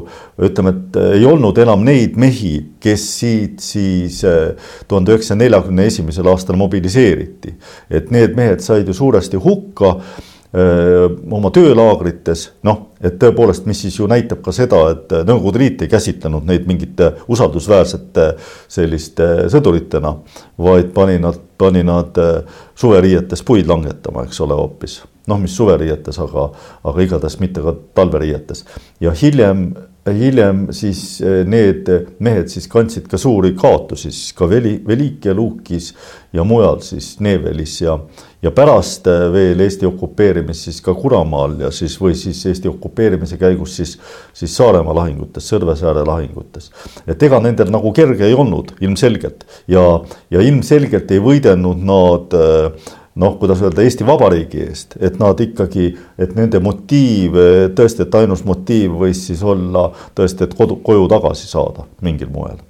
ütleme, 0.45 0.75
et 0.75 0.99
ei 1.17 1.27
olnud 1.29 1.59
enam 1.65 1.85
neid 1.87 2.19
mehi, 2.21 2.55
kes 2.83 3.07
siit 3.23 3.65
siis 3.65 4.23
eh, 4.29 4.73
tuhande 4.89 5.15
üheksasaja 5.15 5.41
neljakümne 5.41 5.89
esimesel 5.89 6.29
aastal 6.29 6.61
mobiliseeriti. 6.61 7.55
et 7.91 8.11
need 8.11 8.37
mehed 8.37 8.61
said 8.61 8.89
ju 8.89 8.95
suuresti 8.95 9.41
hukka 9.41 9.95
öö, 9.97 10.61
eh, 10.61 11.17
oma 11.33 11.51
töölaagrites, 11.51 12.51
noh, 12.69 12.91
et 13.01 13.17
tõepoolest, 13.21 13.65
mis 13.67 13.81
siis 13.87 13.99
ju 13.99 14.07
näitab 14.07 14.45
ka 14.45 14.53
seda, 14.53 14.85
et 14.93 15.13
Nõukogude 15.25 15.65
Liit 15.65 15.83
ei 15.83 15.89
käsitlenud 15.89 16.45
neid 16.45 16.69
mingite 16.69 17.15
usaldusväärsete 17.29 18.35
selliste 18.69 19.49
sõduritena, 19.49 20.19
vaid 20.59 20.93
pani 20.93 21.17
nad, 21.25 21.41
pani 21.57 21.89
nad 21.89 22.21
eh, 22.21 22.43
suveriietes 22.77 23.43
puid 23.49 23.71
langetama, 23.71 24.29
eks 24.29 24.45
ole, 24.45 24.61
hoopis 24.61 25.05
noh, 25.29 25.41
mis 25.41 25.57
suveriietes, 25.57 26.19
aga, 26.25 26.49
aga 26.89 27.05
igatahes 27.05 27.39
mitte 27.43 27.65
ka 27.65 27.75
talveriietes. 27.99 28.65
ja 29.01 29.13
hiljem, 29.13 29.69
hiljem 30.09 30.69
siis 30.73 31.21
eh, 31.21 31.43
need 31.45 31.89
mehed 32.25 32.49
siis 32.49 32.69
kandsid 32.71 33.09
ka 33.11 33.21
suuri 33.21 33.53
kaotusi, 33.59 34.11
siis 34.11 34.33
ka 34.37 34.49
Veli, 34.49 34.79
Velike 34.87 35.35
Luukis 35.37 35.93
ja 36.33 36.45
mujal 36.45 36.81
siis 36.85 37.19
Neevelis 37.21 37.75
ja, 37.83 37.99
ja 38.43 38.53
pärast 38.57 39.07
eh, 39.11 39.27
veel 39.35 39.61
Eesti 39.61 39.89
okupeerimist 39.89 40.69
siis 40.69 40.81
ka 40.85 40.95
Kuramaal 40.97 41.59
ja 41.67 41.73
siis 41.75 41.99
või 42.01 42.17
siis 42.17 42.41
Eesti 42.49 42.71
okupeerimise 42.73 43.37
käigus 43.41 43.77
siis, 43.77 43.99
siis 44.33 44.57
Saaremaa 44.57 44.97
lahingutes, 45.03 45.49
Sõrvesaare 45.53 46.07
lahingutes. 46.09 46.71
et 47.07 47.23
ega 47.23 47.43
nendel 47.45 47.73
nagu 47.75 47.93
kerge 47.93 48.27
ei 48.27 48.37
olnud 48.37 48.79
ilmselgelt 48.81 49.45
ja, 49.69 49.85
ja 50.31 50.41
ilmselgelt 50.41 51.11
ei 51.13 51.21
võidelnud 51.21 51.85
nad 51.85 52.39
äh, 52.39 52.97
noh, 53.19 53.35
kuidas 53.41 53.63
öelda, 53.63 53.83
Eesti 53.83 54.07
Vabariigi 54.07 54.63
eest, 54.63 54.97
et 55.03 55.19
nad 55.21 55.41
ikkagi, 55.43 55.91
et 56.19 56.35
nende 56.39 56.61
motiiv 56.63 57.37
tõesti, 57.79 58.07
et 58.07 58.17
ainus 58.21 58.45
motiiv 58.47 58.95
võis 59.03 59.25
siis 59.29 59.43
olla 59.43 59.89
tõesti, 60.17 60.47
et 60.47 60.57
kodu, 60.59 60.79
koju 60.85 61.09
tagasi 61.11 61.51
saada 61.51 61.87
mingil 62.05 62.31
moel. 62.35 62.61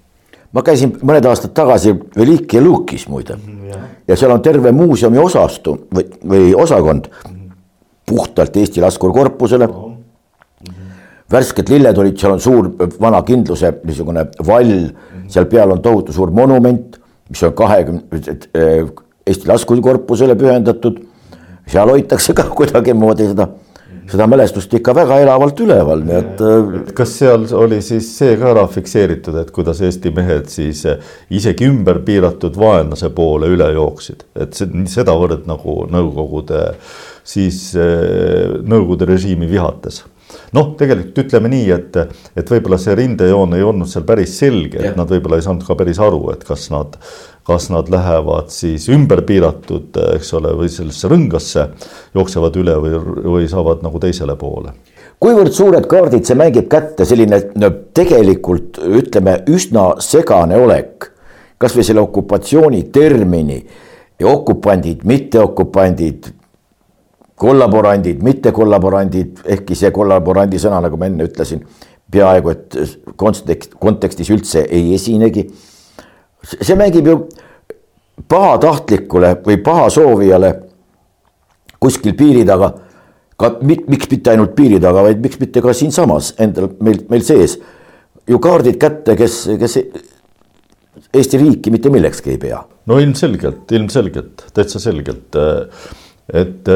ma 0.52 0.64
käisin 0.64 0.94
mõned 1.02 1.26
aastad 1.28 1.52
tagasi 1.54 1.92
Velike 2.16 2.60
Lukis 2.64 3.04
muide. 3.08 3.36
Ja. 3.68 3.82
ja 4.08 4.16
seal 4.16 4.32
on 4.32 4.42
terve 4.42 4.72
muuseumi 4.72 5.18
osastu 5.20 5.76
või, 5.92 6.06
või 6.24 6.54
osakond 6.56 7.10
puhtalt 8.08 8.56
Eesti 8.56 8.80
laskurkorpusele. 8.80 9.68
No 9.68 9.88
värsked 11.32 11.68
lilled 11.68 11.98
olid, 12.00 12.16
seal 12.16 12.32
on 12.32 12.40
suur 12.40 12.70
vana 13.00 13.20
kindluse 13.26 13.74
niisugune 13.84 14.24
vall, 14.48 14.88
seal 15.28 15.48
peal 15.50 15.74
on 15.74 15.82
tohutu 15.84 16.14
suur 16.16 16.32
monument, 16.32 16.96
mis 17.28 17.42
on 17.44 17.52
kahekümne 17.52 18.22
Eesti 19.28 19.48
laskurkorpusele 19.50 20.36
pühendatud. 20.38 21.00
seal 21.68 21.90
hoitakse 21.92 22.32
ka 22.32 22.46
kuidagimoodi 22.58 23.26
seda, 23.28 23.48
seda 24.08 24.26
mälestust 24.30 24.72
ikka 24.78 24.94
väga 24.96 25.18
elavalt 25.20 25.60
üleval, 25.60 26.04
nii 26.08 26.16
et. 26.16 26.40
Äh, 26.40 26.92
kas 26.96 27.12
seal 27.20 27.44
oli 27.60 27.82
siis 27.84 28.08
see 28.18 28.36
ka 28.40 28.52
ära 28.54 28.66
fikseeritud, 28.72 29.36
et 29.42 29.52
kuidas 29.54 29.82
Eesti 29.84 30.12
mehed 30.16 30.48
siis 30.52 30.84
äh, 30.88 31.02
isegi 31.30 31.68
ümber 31.68 32.00
piiratud 32.06 32.56
vaenlase 32.58 33.12
poole 33.14 33.52
üle 33.52 33.68
jooksid, 33.76 34.24
et 34.40 34.56
sedavõrd 34.58 35.44
nagu 35.50 35.80
Nõukogude 35.92 36.70
siis 37.28 37.74
äh, 37.76 38.56
Nõukogude 38.64 39.12
režiimi 39.12 39.50
vihates 39.50 40.04
noh, 40.56 40.74
tegelikult 40.78 41.24
ütleme 41.24 41.50
nii, 41.52 41.70
et, 41.74 41.98
et 42.36 42.52
võib-olla 42.52 42.78
see 42.80 42.96
rindejoon 42.98 43.56
ei 43.58 43.64
olnud 43.66 43.90
seal 43.90 44.06
päris 44.08 44.36
selge, 44.40 44.82
et 44.82 44.98
nad 44.98 45.10
võib-olla 45.10 45.38
ei 45.40 45.46
saanud 45.46 45.66
ka 45.66 45.76
päris 45.78 46.00
aru, 46.02 46.22
et 46.34 46.44
kas 46.48 46.68
nad, 46.74 46.98
kas 47.48 47.70
nad 47.72 47.90
lähevad 47.92 48.52
siis 48.52 48.88
ümber 48.92 49.24
piiratud, 49.28 49.96
eks 50.18 50.34
ole, 50.38 50.52
või 50.58 50.70
sellesse 50.72 51.10
rõngasse 51.10 51.66
jooksevad 52.16 52.60
üle 52.60 52.76
või, 52.84 53.02
või 53.38 53.50
saavad 53.50 53.84
nagu 53.86 54.00
teisele 54.02 54.36
poole. 54.40 54.74
Kuivõrd 55.18 55.50
suured 55.50 55.86
kaardid 55.90 56.28
see 56.28 56.38
mängib 56.38 56.68
kätte, 56.70 57.02
selline 57.08 57.40
no 57.58 57.72
tegelikult 57.96 58.78
ütleme 58.78 59.40
üsna 59.50 59.96
segane 60.04 60.60
olek, 60.60 61.08
kasvõi 61.58 61.82
selle 61.86 62.04
okupatsiooni 62.04 62.84
termini 62.94 63.58
ja 64.20 64.28
okupandid, 64.30 65.02
mitteokupandid, 65.08 66.28
kollaborandid, 67.38 68.22
mittekollaborandid, 68.22 69.44
ehkki 69.56 69.76
see 69.78 69.92
kollaborandi 69.94 70.58
sõna, 70.58 70.80
nagu 70.84 70.98
ma 70.98 71.06
enne 71.06 71.28
ütlesin, 71.28 71.62
peaaegu 72.10 72.50
et 72.54 72.78
kontekst, 73.16 73.76
kontekstis 73.80 74.30
üldse 74.34 74.64
ei 74.64 74.94
esinegi. 74.94 75.46
see 76.42 76.76
mängib 76.78 77.06
ju 77.06 77.16
pahatahtlikule 78.28 79.36
või 79.46 79.56
pahasoovijale 79.62 80.52
kuskil 81.80 82.14
piiri 82.18 82.44
taga 82.46 82.72
ka 83.38 83.52
miks 83.62 84.10
mitte 84.10 84.32
ainult 84.32 84.54
piiri 84.58 84.80
taga, 84.82 85.04
vaid 85.06 85.20
miks 85.22 85.38
mitte 85.38 85.62
ka 85.62 85.74
siinsamas 85.76 86.32
endal 86.42 86.72
meil, 86.82 87.04
meil 87.10 87.22
sees 87.26 87.58
ju 88.28 88.40
kaardid 88.42 88.80
kätte, 88.82 89.16
kes, 89.18 89.44
kes 89.60 89.78
Eesti 91.14 91.38
riiki 91.40 91.70
mitte 91.70 91.92
millekski 91.94 92.34
ei 92.34 92.40
pea. 92.42 92.58
no 92.90 92.98
ilmselgelt, 92.98 93.70
ilmselgelt, 93.72 94.42
täitsa 94.54 94.80
selgelt, 94.82 95.36
et 96.34 96.68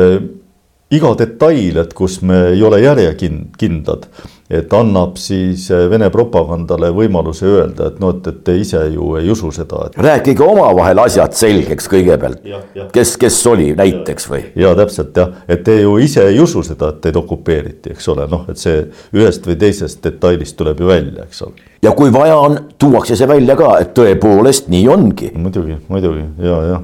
iga 0.93 1.15
detail, 1.17 1.81
et 1.83 1.93
kus 1.97 2.21
me 2.27 2.39
ei 2.53 2.63
ole 2.65 2.83
järjekindlad, 2.83 4.07
et 4.53 4.75
annab 4.77 5.17
siis 5.17 5.65
Vene 5.89 6.11
propagandale 6.13 6.91
võimaluse 6.93 7.47
öelda, 7.49 7.89
et 7.89 8.01
noh, 8.03 8.13
et, 8.13 8.27
et 8.29 8.43
te 8.45 8.57
ise 8.61 8.83
ju 8.93 9.15
ei 9.17 9.31
usu 9.33 9.49
seda 9.55 9.87
et.... 9.89 9.97
rääkige 10.05 10.45
omavahel 10.45 11.01
asjad 11.07 11.33
selgeks 11.37 11.89
kõigepealt, 11.89 12.45
kes, 12.93 13.15
kes 13.21 13.39
oli 13.49 13.71
näiteks 13.79 14.29
või? 14.29 14.43
ja 14.61 14.75
täpselt 14.77 15.17
jah, 15.17 15.33
et 15.49 15.65
te 15.65 15.79
ju 15.81 15.97
ise 16.05 16.27
ei 16.29 16.41
usu 16.43 16.65
seda, 16.67 16.93
et 16.93 17.01
teid 17.07 17.17
okupeeriti, 17.23 17.95
eks 17.97 18.13
ole, 18.13 18.29
noh, 18.33 18.45
et 18.53 18.61
see 18.61 18.85
ühest 19.17 19.49
või 19.49 19.57
teisest 19.65 20.05
detailist 20.05 20.59
tuleb 20.61 20.85
ju 20.85 20.93
välja, 20.93 21.25
eks 21.25 21.43
ole. 21.49 21.73
ja 21.89 21.97
kui 21.97 22.13
vaja 22.13 22.37
on, 22.37 22.61
tuuakse 22.77 23.17
see 23.17 23.31
välja 23.31 23.57
ka, 23.57 23.79
et 23.81 23.97
tõepoolest 23.97 24.69
nii 24.73 24.85
ongi. 24.93 25.33
muidugi, 25.41 25.81
muidugi. 25.89 26.29
Ja, 26.45 26.63
ja, 26.69 26.81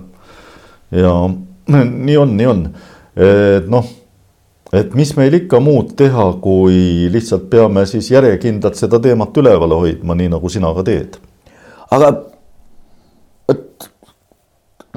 ja 1.05 1.15
nii 2.09 2.17
on, 2.17 2.37
nii 2.41 2.53
on, 2.57 2.69
et 3.29 3.69
noh 3.69 3.98
et 4.73 4.95
mis 4.95 5.15
meil 5.17 5.35
ikka 5.41 5.61
muud 5.65 5.95
teha, 5.97 6.31
kui 6.43 7.09
lihtsalt 7.13 7.49
peame 7.53 7.87
siis 7.89 8.11
järjekindlalt 8.13 8.77
seda 8.77 9.01
teemat 9.01 9.37
üleval 9.41 9.77
hoidma, 9.79 10.17
nii 10.19 10.33
nagu 10.35 10.51
sina 10.53 10.73
ka 10.77 10.85
teed. 10.87 11.17
aga 11.91 12.11
vot 13.49 13.89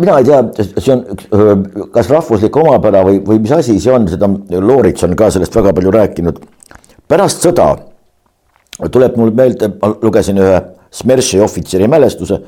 mina 0.02 0.18
ei 0.20 0.28
tea, 0.28 0.66
see 0.78 0.96
on 0.96 1.86
kas 1.94 2.10
rahvuslik 2.12 2.58
omapära 2.58 3.04
või, 3.08 3.22
või 3.26 3.40
mis 3.44 3.54
asi 3.56 3.78
see 3.80 3.94
on, 3.94 4.10
seda 4.12 4.30
Loorits 4.60 5.08
on 5.08 5.16
ka 5.16 5.32
sellest 5.32 5.56
väga 5.56 5.74
palju 5.78 5.96
rääkinud. 5.96 6.44
pärast 7.08 7.44
sõda 7.46 7.72
tuleb 8.92 9.18
mul 9.20 9.34
meelde, 9.36 9.72
ma 9.82 9.94
lugesin 10.02 10.40
ühe 10.42 10.62
Smerši 10.92 11.40
ohvitseri 11.40 11.88
mälestuse, 11.88 12.42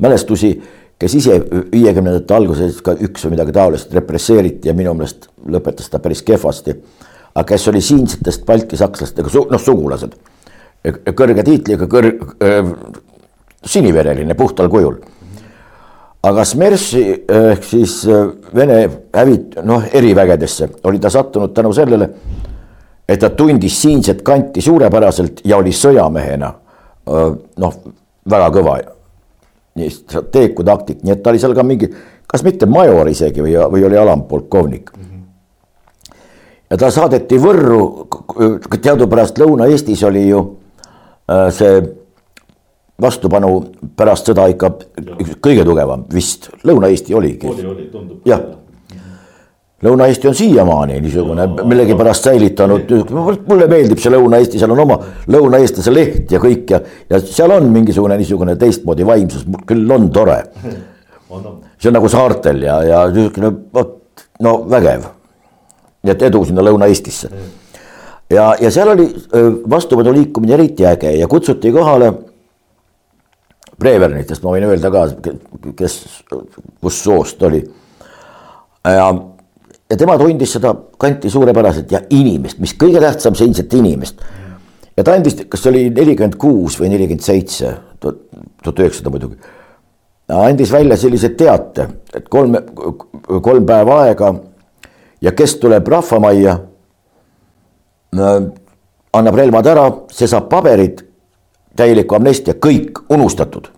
mälestusi 0.00 0.54
kes 1.00 1.14
ise 1.16 1.36
viiekümnendate 1.72 2.34
alguses 2.36 2.80
ka 2.84 2.94
üks 3.00 3.24
või 3.24 3.36
midagi 3.36 3.54
taolist 3.56 3.94
represseeriti 3.96 4.68
ja 4.68 4.74
minu 4.76 4.92
meelest 4.98 5.30
lõpetas 5.48 5.88
ta 5.88 6.00
päris 6.02 6.22
kehvasti. 6.22 6.74
aga 7.34 7.46
kes 7.46 7.68
oli 7.68 7.80
siinsetest 7.80 8.42
baltisakslastega, 8.44 9.30
noh, 9.50 9.60
sugulased, 9.60 10.16
kõrge 11.14 11.44
tiitliga, 11.46 11.86
kõrg- 11.86 12.24
äh,, 12.42 12.72
sinivereline 13.64 14.34
puhtal 14.34 14.68
kujul. 14.68 14.98
aga 16.22 16.44
Smerši 16.44 17.24
ehk 17.28 17.64
siis 17.64 18.06
Vene 18.54 18.90
hävit-, 19.12 19.62
noh, 19.64 19.82
erivägedesse 19.92 20.68
oli 20.84 20.98
ta 20.98 21.10
sattunud 21.10 21.54
tänu 21.54 21.72
sellele, 21.72 22.10
et 23.08 23.20
ta 23.20 23.30
tundis 23.30 23.80
siinset 23.82 24.22
kanti 24.22 24.60
suurepäraselt 24.60 25.40
ja 25.44 25.56
oli 25.56 25.72
sõjamehena 25.72 26.52
noh, 27.56 27.74
väga 28.30 28.50
kõva 28.50 28.80
nii 29.80 29.92
strateeg 29.94 30.54
kui 30.56 30.66
taktik, 30.68 31.02
nii 31.02 31.14
et 31.16 31.22
ta 31.22 31.32
oli 31.32 31.42
seal 31.42 31.54
ka 31.56 31.64
mingi, 31.66 31.90
kas 32.30 32.44
mitte 32.46 32.68
major 32.70 33.08
isegi 33.10 33.44
või, 33.44 33.56
või 33.72 33.86
oli 33.88 33.98
alampolkovnik 34.00 34.92
mm. 34.96 35.06
-hmm. 35.06 36.18
ja 36.70 36.80
ta 36.80 36.90
saadeti 36.94 37.40
Võrru, 37.40 37.82
teadupärast 38.76 39.40
Lõuna-Eestis 39.42 40.04
oli 40.08 40.28
ju 40.28 40.44
äh, 41.30 41.48
see 41.54 41.80
vastupanu 43.00 43.52
pärast 43.96 44.28
sõda 44.28 44.46
ikka 44.52 44.74
kõige 45.40 45.64
tugevam 45.64 46.04
vist, 46.12 46.50
Lõuna-Eesti 46.64 47.16
oligi. 47.16 47.48
oli, 47.48 47.66
oli, 47.66 47.86
tundub. 47.92 48.26
jah 48.28 48.42
Lõuna-Eesti 49.80 50.28
on 50.28 50.34
siiamaani 50.36 50.98
niisugune 51.00 51.46
millegipärast 51.64 52.26
säilitanud, 52.28 52.90
mulle 53.48 53.68
meeldib 53.70 54.00
see 54.02 54.12
Lõuna-Eesti, 54.12 54.60
seal 54.60 54.74
on 54.74 54.82
oma 54.84 54.98
lõunaeestlase 55.32 55.94
leht 55.94 56.34
ja 56.34 56.40
kõik 56.42 56.74
ja, 56.74 56.82
ja 57.08 57.20
seal 57.24 57.54
on 57.54 57.70
mingisugune 57.72 58.18
niisugune 58.20 58.58
teistmoodi 58.60 59.06
vaimsus, 59.08 59.46
küll 59.68 59.96
on 59.96 60.10
tore. 60.12 60.42
see 61.80 61.88
on 61.88 61.96
nagu 61.96 62.12
saartel 62.12 62.60
ja, 62.66 62.76
ja 62.84 63.00
niisugune 63.08 63.54
vot 63.72 64.26
no 64.44 64.54
vägev. 64.68 65.08
nii 66.04 66.12
et 66.12 66.28
edu 66.28 66.44
sinna 66.44 66.66
Lõuna-Eestisse. 66.68 67.32
ja, 68.36 68.52
ja 68.60 68.70
seal 68.70 68.92
oli 68.92 69.08
vastupanu 69.70 70.12
liikumine 70.12 70.58
eriti 70.60 70.86
äge 70.86 71.16
ja 71.16 71.28
kutsuti 71.28 71.72
kohale. 71.72 72.12
Brevernitest 73.80 74.42
ma 74.44 74.52
võin 74.52 74.68
öelda 74.68 74.90
ka, 74.92 75.08
kes, 75.76 76.02
kus 76.84 77.00
soost 77.00 77.42
oli 77.48 77.64
ja 78.84 79.06
ja 79.90 79.96
tema 79.96 80.18
tundis 80.18 80.52
seda 80.54 80.74
kanti 80.98 81.30
suurepäraselt 81.30 81.92
ja 81.92 82.00
inimest, 82.14 82.60
mis 82.62 82.74
kõige 82.78 83.02
tähtsam, 83.02 83.34
siinset 83.34 83.72
inimest. 83.74 84.20
ja 84.96 85.04
ta 85.04 85.14
andis, 85.16 85.36
kas 85.48 85.62
see 85.62 85.72
oli 85.72 85.82
nelikümmend 85.94 86.36
kuus 86.40 86.78
või 86.80 86.92
nelikümmend 86.92 87.24
seitse, 87.24 87.74
tuhat 88.00 88.78
üheksasada 88.84 89.10
muidugi. 89.10 89.36
andis 90.28 90.72
välja 90.72 90.96
sellise 90.96 91.28
teate, 91.34 91.88
et 92.14 92.28
kolm, 92.28 92.56
kolm 93.42 93.66
päeva 93.66 94.02
aega 94.06 94.34
ja 95.20 95.32
kes 95.32 95.56
tuleb 95.56 95.88
rahvamajja. 95.88 96.58
annab 99.12 99.34
relvad 99.34 99.66
ära, 99.66 99.90
see 100.12 100.26
saab 100.30 100.48
paberid, 100.50 101.02
täieliku 101.76 102.14
amnestia, 102.14 102.54
kõik 102.54 103.02
unustatud. 103.10 103.68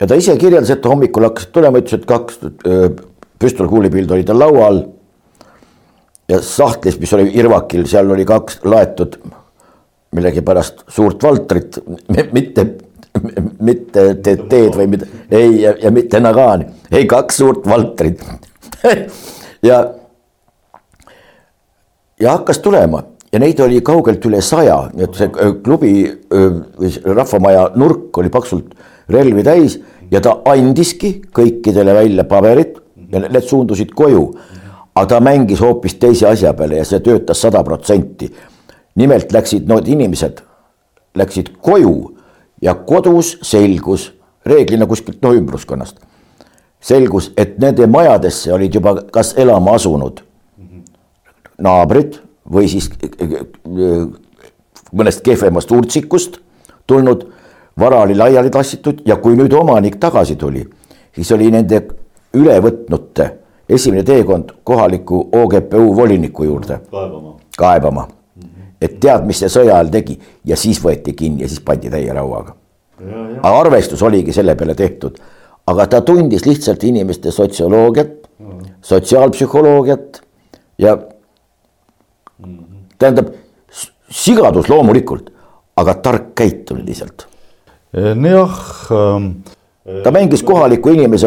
ja 0.00 0.06
ta 0.06 0.14
ise 0.14 0.36
kirjeldas, 0.36 0.70
et 0.70 0.84
hommikul 0.84 1.22
hakkas 1.22 1.46
tulema, 1.46 1.78
ütles, 1.78 2.00
et 2.00 2.06
kaks 2.06 2.40
püstolkuulipild 3.38 4.10
oli 4.10 4.24
tal 4.24 4.38
laua 4.38 4.66
all. 4.66 4.82
ja 6.28 6.40
sahtlis, 6.42 6.98
mis 7.00 7.12
oli 7.14 7.30
irvakil, 7.38 7.86
seal 7.86 8.10
oli 8.10 8.24
kaks 8.26 8.60
laetud 8.64 9.18
millegipärast 10.16 10.86
suurt 10.88 11.22
valtrit, 11.22 11.78
mitte, 12.32 12.66
mitte 13.60 14.06
TT-d 14.14 14.72
või 14.76 14.88
mida, 14.94 15.08
ei 15.30 15.60
ja, 15.62 15.74
ja 15.82 15.92
mitte 15.94 16.20
Nagani, 16.20 16.66
ei 16.90 17.06
kaks 17.10 17.42
suurt 17.42 17.68
valtrit 17.68 18.24
ja, 19.68 19.82
ja 22.20 22.32
hakkas 22.38 22.58
tulema 22.64 23.02
ja 23.32 23.42
neid 23.42 23.60
oli 23.60 23.82
kaugelt 23.84 24.24
üle 24.28 24.40
saja, 24.44 24.78
nii 24.94 25.06
et 25.06 25.20
see 25.20 25.28
äh, 25.28 25.52
klubi 25.64 25.92
või 26.30 26.90
äh, 26.90 26.98
rahvamaja 27.04 27.68
nurk 27.76 28.16
oli 28.22 28.32
paksult 28.32 28.74
relvi 29.12 29.44
täis 29.46 29.78
ja 30.10 30.22
ta 30.24 30.38
andiski 30.48 31.18
kõikidele 31.34 31.94
välja 31.94 32.24
paberid 32.28 32.78
ja 32.78 32.85
need 33.12 33.44
suundusid 33.44 33.94
koju. 33.94 34.34
aga 34.96 35.06
ta 35.06 35.20
mängis 35.20 35.60
hoopis 35.60 35.94
teise 36.00 36.26
asja 36.28 36.54
peale 36.56 36.76
ja 36.76 36.84
see 36.84 37.00
töötas 37.00 37.40
sada 37.40 37.62
protsenti. 37.64 38.32
nimelt 38.94 39.32
läksid 39.32 39.68
need 39.68 39.88
inimesed, 39.88 40.40
läksid 41.14 41.50
koju 41.60 42.16
ja 42.62 42.74
kodus 42.74 43.38
selgus, 43.42 44.12
reeglina 44.46 44.86
kuskilt 44.86 45.22
no 45.22 45.34
ümbruskonnast, 45.34 45.96
selgus, 46.80 47.32
et 47.36 47.58
nende 47.58 47.86
majadesse 47.86 48.52
olid 48.52 48.74
juba 48.74 48.94
kas 49.12 49.34
elama 49.36 49.74
asunud 49.74 50.22
naabrid 51.58 52.20
või 52.52 52.68
siis 52.68 52.90
mõnest 54.92 55.22
kehvemast 55.24 55.70
urtsikust 55.72 56.38
tulnud, 56.86 57.26
vara 57.78 58.02
oli 58.04 58.14
laiali 58.16 58.50
tassitud 58.50 59.02
ja 59.06 59.16
kui 59.16 59.36
nüüd 59.36 59.52
omanik 59.52 59.98
tagasi 60.00 60.36
tuli, 60.36 60.64
siis 61.14 61.32
oli 61.32 61.50
nende 61.50 61.82
ülevõtnute 62.36 63.30
esimene 63.68 64.04
teekond 64.06 64.52
kohaliku 64.64 65.28
OGPU 65.32 65.96
voliniku 65.96 66.44
juurde. 66.44 66.80
kaebama. 66.90 67.36
kaebama 67.58 68.02
mm, 68.02 68.42
-hmm. 68.42 68.74
et 68.80 69.00
tead, 69.00 69.24
mis 69.26 69.38
see 69.38 69.48
sõja 69.48 69.74
ajal 69.74 69.90
tegi 69.90 70.18
ja 70.44 70.56
siis 70.56 70.82
võeti 70.84 71.14
kinni 71.14 71.42
ja 71.42 71.48
siis 71.48 71.60
pandi 71.60 71.90
täie 71.90 72.12
rauaga. 72.12 72.54
aga 73.42 73.58
arvestus 73.60 74.02
oligi 74.02 74.32
selle 74.32 74.54
peale 74.54 74.74
tehtud, 74.74 75.18
aga 75.66 75.86
ta 75.86 76.00
tundis 76.00 76.46
lihtsalt 76.46 76.84
inimeste 76.84 77.30
sotsioloogiat 77.30 78.12
mm, 78.38 78.46
-hmm. 78.46 78.70
sotsiaalpsühholoogiat 78.82 80.22
ja 80.78 80.96
mm 80.96 82.44
-hmm. 82.44 82.94
tähendab 82.98 83.26
sigadus 84.10 84.68
loomulikult, 84.68 85.30
aga 85.76 85.94
tark 85.94 86.34
käitumine 86.34 86.86
lihtsalt. 86.86 87.26
nojah 88.14 88.58
ähm,. 88.90 89.30
ta 90.02 90.10
mängis 90.10 90.42
kohaliku 90.42 90.88
inimese 90.88 91.26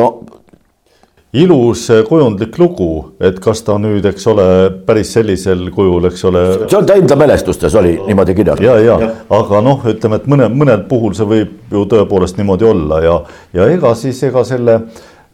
ilus 1.34 1.84
kujundlik 2.08 2.58
lugu, 2.58 3.14
et 3.22 3.38
kas 3.42 3.62
ta 3.62 3.76
nüüd, 3.82 4.06
eks 4.10 4.26
ole, 4.32 4.46
päris 4.86 5.12
sellisel 5.14 5.68
kujul, 5.74 6.08
eks 6.10 6.26
ole. 6.26 6.44
see 6.64 6.78
on 6.80 6.88
ta 6.90 6.96
enda 6.98 7.18
mälestustes 7.20 7.76
oli 7.78 7.94
niimoodi 8.08 8.34
kirjas. 8.40 8.62
ja, 8.66 8.80
ja, 8.82 8.98
ja., 9.04 9.12
aga 9.38 9.62
noh, 9.62 9.86
ütleme, 9.94 10.18
et 10.18 10.30
mõne, 10.32 10.50
mõnel 10.50 10.88
puhul 10.90 11.14
see 11.18 11.30
võib 11.30 11.74
ju 11.76 11.86
tõepoolest 11.92 12.42
niimoodi 12.42 12.66
olla 12.66 13.02
ja, 13.06 13.16
ja 13.54 13.70
ega 13.70 13.94
siis, 14.00 14.24
ega 14.26 14.44
selle 14.48 14.80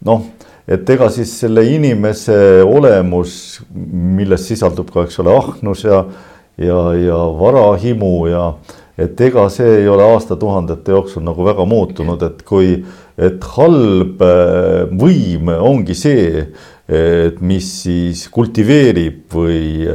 noh, 0.05 0.25
et 0.67 0.89
ega 0.89 1.07
siis 1.13 1.31
selle 1.39 1.63
inimese 1.69 2.37
olemus, 2.65 3.61
milles 3.71 4.49
sisaldub 4.49 4.91
ka, 4.91 5.05
eks 5.07 5.21
ole, 5.23 5.31
ahnus 5.31 5.85
ja, 5.87 6.03
ja, 6.59 6.81
ja 6.99 7.21
varahimu 7.39 8.15
ja 8.33 8.49
et 8.99 9.19
ega 9.21 9.47
see 9.51 9.81
ei 9.81 9.87
ole 9.91 10.03
aastatuhandete 10.11 10.91
jooksul 10.91 11.23
nagu 11.23 11.47
väga 11.47 11.65
muutunud, 11.67 12.21
et 12.23 12.43
kui 12.47 12.77
et 13.17 13.49
halb 13.55 14.21
äh, 14.25 14.85
võim 14.91 15.51
ongi 15.55 15.95
see, 15.97 16.45
et 16.85 17.39
mis 17.41 17.65
siis 17.81 18.27
kultiveerib 18.29 19.23
või 19.33 19.87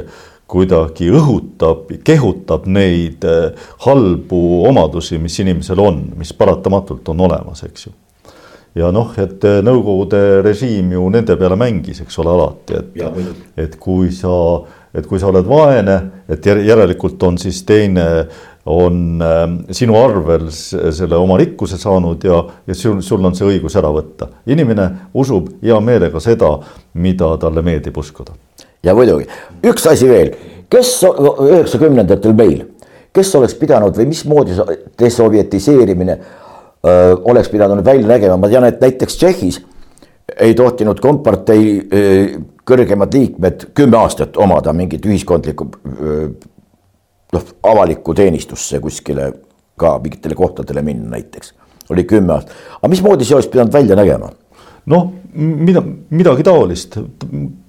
kuidagi 0.51 1.07
õhutab, 1.15 1.93
kehutab 2.03 2.65
neid 2.67 3.23
halbu 3.85 4.41
omadusi, 4.67 5.21
mis 5.23 5.39
inimesel 5.39 5.79
on, 5.79 6.01
mis 6.19 6.35
paratamatult 6.35 7.13
on 7.13 7.23
olemas, 7.29 7.63
eks 7.69 7.87
ju. 7.87 7.95
Ja 8.79 8.93
noh, 8.95 9.11
et 9.19 9.43
Nõukogude 9.67 10.43
režiim 10.47 10.93
ju 10.95 11.09
nende 11.11 11.35
peale 11.39 11.57
mängis, 11.59 12.03
eks 12.05 12.21
ole, 12.23 12.35
alati, 12.37 12.79
et, 12.79 13.57
et 13.59 13.75
kui 13.83 14.13
sa, 14.15 14.35
et 14.95 15.07
kui 15.11 15.19
sa 15.19 15.31
oled 15.33 15.47
vaene, 15.47 15.97
et 16.31 16.47
järelikult 16.47 17.23
on 17.27 17.39
siis 17.39 17.65
teine 17.67 18.07
on 18.67 19.23
äh, 19.23 19.75
sinu 19.75 19.97
arvel 19.97 20.51
selle 20.51 21.17
oma 21.17 21.39
rikkuse 21.41 21.79
saanud 21.81 22.25
ja, 22.25 22.43
ja 22.67 22.75
sul, 22.77 23.01
sul 23.05 23.25
on 23.25 23.37
see 23.37 23.49
õigus 23.49 23.77
ära 23.81 23.93
võtta. 23.95 24.29
inimene 24.47 24.89
usub 25.15 25.49
hea 25.63 25.79
meelega 25.81 26.21
seda, 26.21 26.53
mida 26.95 27.33
talle 27.41 27.65
meeldib 27.65 27.97
uskuda. 27.97 28.37
ja 28.85 28.95
muidugi, 28.95 29.29
üks 29.65 29.89
asi 29.89 30.09
veel, 30.09 30.35
kes 30.71 30.99
üheksakümnendatel 31.07 32.37
meil, 32.37 32.67
kes 33.17 33.33
oleks 33.41 33.57
pidanud 33.59 33.97
või 33.97 34.11
mismoodi 34.13 34.61
desovjetiseerimine 35.01 36.19
öö, 36.21 37.17
oleks 37.33 37.49
pidanud 37.49 37.85
välja 37.85 38.07
nägema, 38.07 38.37
ma 38.37 38.53
tean, 38.53 38.69
et 38.69 38.81
näiteks 38.81 39.17
Tšehhis 39.17 39.61
ei 40.41 40.55
tohtinud 40.55 41.01
kompartei 41.03 41.81
kõrgemad 42.69 43.17
liikmed 43.17 43.65
kümme 43.75 43.99
aastat 43.99 44.37
omada 44.39 44.73
mingit 44.77 45.07
ühiskondlikku 45.09 45.67
noh, 47.33 47.47
avalikku 47.63 48.15
teenistusse 48.15 48.81
kuskile 48.81 49.33
ka 49.81 49.97
mingitele 50.03 50.37
kohtadele 50.37 50.83
minna 50.85 51.17
näiteks, 51.17 51.55
oli 51.91 52.05
kümme 52.05 52.37
aastat. 52.37 52.55
aga 52.79 52.93
mismoodi 52.93 53.25
see 53.25 53.39
oleks 53.39 53.51
pidanud 53.53 53.73
välja 53.73 53.97
nägema? 53.99 54.31
noh, 54.91 55.07
mida, 55.35 55.83
midagi 56.11 56.45
taolist, 56.47 56.97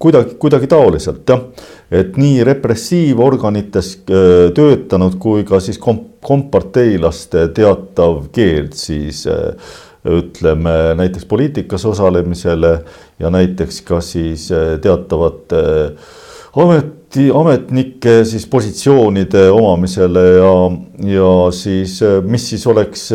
kuidagi, 0.02 0.36
kuidagi 0.40 0.68
taoliselt 0.70 1.28
jah. 1.28 1.44
et 1.92 2.16
nii 2.20 2.42
repressiivorganites 2.48 3.94
äh, 4.08 4.50
töötanud 4.56 5.18
kui 5.22 5.44
ka 5.48 5.60
siis 5.62 5.80
komp-, 5.82 6.18
komparteilaste 6.24 7.48
teatav 7.56 8.26
keeld 8.34 8.76
siis 8.78 9.26
äh, 9.30 9.52
ütleme 10.08 10.96
näiteks 10.98 11.28
poliitikas 11.30 11.84
osalemisele 11.86 12.72
ja 13.22 13.30
näiteks 13.30 13.82
ka 13.86 14.00
siis 14.02 14.48
äh, 14.54 14.74
teatavate 14.82 15.62
amet, 16.56 16.94
ameti, 17.12 17.30
ametnike 17.30 18.24
siis 18.24 18.46
positsioonide 18.46 19.50
omamisele 19.50 20.20
ja, 20.38 20.70
ja 21.04 21.52
siis 21.52 22.00
mis 22.24 22.48
siis 22.48 22.66
oleks 22.66 23.12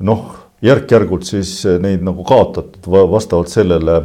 noh, 0.00 0.34
järk-järgult 0.62 1.24
siis 1.24 1.64
neid 1.80 2.02
nagu 2.02 2.24
kaotatud 2.24 2.90
vastavalt 3.10 3.48
sellele. 3.48 4.02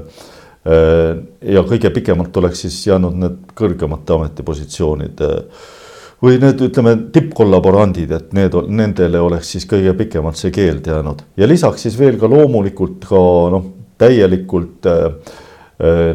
ja 1.46 1.62
kõige 1.62 1.92
pikemalt 1.94 2.38
oleks 2.38 2.62
siis 2.62 2.88
jäänud 2.88 3.14
need 3.14 3.36
kõrgemate 3.54 4.14
ametipositsioonid 4.16 5.20
või 6.24 6.40
need, 6.42 6.62
ütleme, 6.62 6.96
tippkollaborandid, 7.14 8.12
et 8.12 8.34
need, 8.34 8.56
nendele 8.68 9.20
oleks 9.20 9.52
siis 9.52 9.66
kõige 9.70 9.94
pikemalt 9.94 10.38
see 10.38 10.52
keeld 10.52 10.88
jäänud 10.88 11.22
ja 11.38 11.48
lisaks 11.48 11.86
siis 11.86 12.00
veel 12.00 12.18
ka 12.18 12.28
loomulikult 12.28 13.06
ka 13.06 13.22
noh, 13.54 13.68
täielikult 13.98 14.90
Äh, 14.90 15.12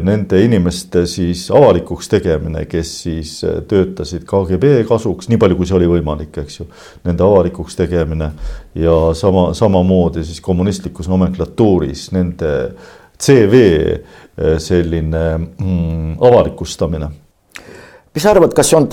nende 0.01 0.39
inimeste 0.41 1.03
siis 1.05 1.43
avalikuks 1.53 2.09
tegemine, 2.09 2.65
kes 2.69 2.93
siis 3.03 3.35
äh, 3.45 3.59
töötasid 3.69 4.25
KGB 4.25 4.81
kasuks, 4.89 5.29
nii 5.29 5.37
palju, 5.41 5.59
kui 5.59 5.69
see 5.69 5.77
oli 5.77 5.89
võimalik, 5.91 6.41
eks 6.41 6.61
ju. 6.61 6.67
Nende 7.05 7.25
avalikuks 7.25 7.77
tegemine 7.77 8.31
ja 8.81 8.97
sama, 9.17 9.51
samamoodi 9.57 10.25
siis 10.25 10.41
kommunistlikus 10.41 11.09
nomenklatuuris 11.11 12.09
nende 12.17 12.53
CV 13.21 13.65
äh, 13.69 14.55
selline 14.57 15.25
mm, 15.37 16.15
avalikustamine 16.17 17.17
mis 18.11 18.25
sa 18.25 18.33
arvad, 18.33 18.51
kas 18.51 18.67
see 18.67 18.75
on 18.75 18.89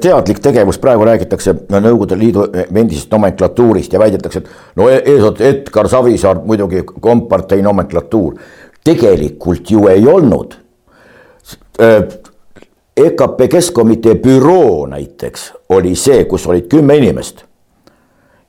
teadlik 0.00 0.38
tegevus, 0.40 0.78
praegu 0.80 1.04
räägitakse 1.04 1.52
Nõukogude 1.68 2.16
Liidu 2.16 2.46
endisest 2.64 3.10
nomenklatuurist 3.12 3.92
ja 3.92 4.00
väidetakse, 4.00 4.40
et 4.40 4.78
no 4.80 4.86
e-, 4.88 5.02
eesotsas 5.02 5.50
Edgar 5.50 5.90
Savisaar 5.92 6.40
muidugi 6.48 6.80
kompartei 6.88 7.60
nomenklatuur 7.66 8.38
tegelikult 8.88 9.70
ju 9.70 9.86
ei 9.88 10.06
olnud. 10.06 10.54
EKP 12.98 13.48
Keskkomitee 13.50 14.14
büroo 14.14 14.86
näiteks 14.90 15.52
oli 15.68 15.94
see, 15.96 16.24
kus 16.24 16.46
olid 16.46 16.66
kümme 16.68 16.96
inimest. 16.96 17.44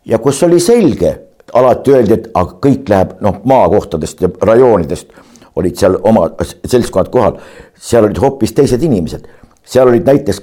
ja 0.05 0.17
kus 0.17 0.43
oli 0.43 0.59
selge, 0.59 1.19
alati 1.53 1.91
öeldi, 1.93 2.13
et 2.13 2.29
aga 2.33 2.55
kõik 2.63 2.87
läheb 2.89 3.11
noh, 3.21 3.35
maakohtadest 3.45 4.21
ja 4.21 4.29
rajoonidest 4.41 5.11
olid 5.55 5.75
seal 5.77 5.99
oma 6.01 6.29
seltskonnad 6.65 7.11
kohal, 7.13 7.37
seal 7.75 8.07
olid 8.07 8.17
hoopis 8.17 8.55
teised 8.57 8.81
inimesed, 8.83 9.27
seal 9.65 9.91
olid 9.91 10.07
näiteks, 10.07 10.41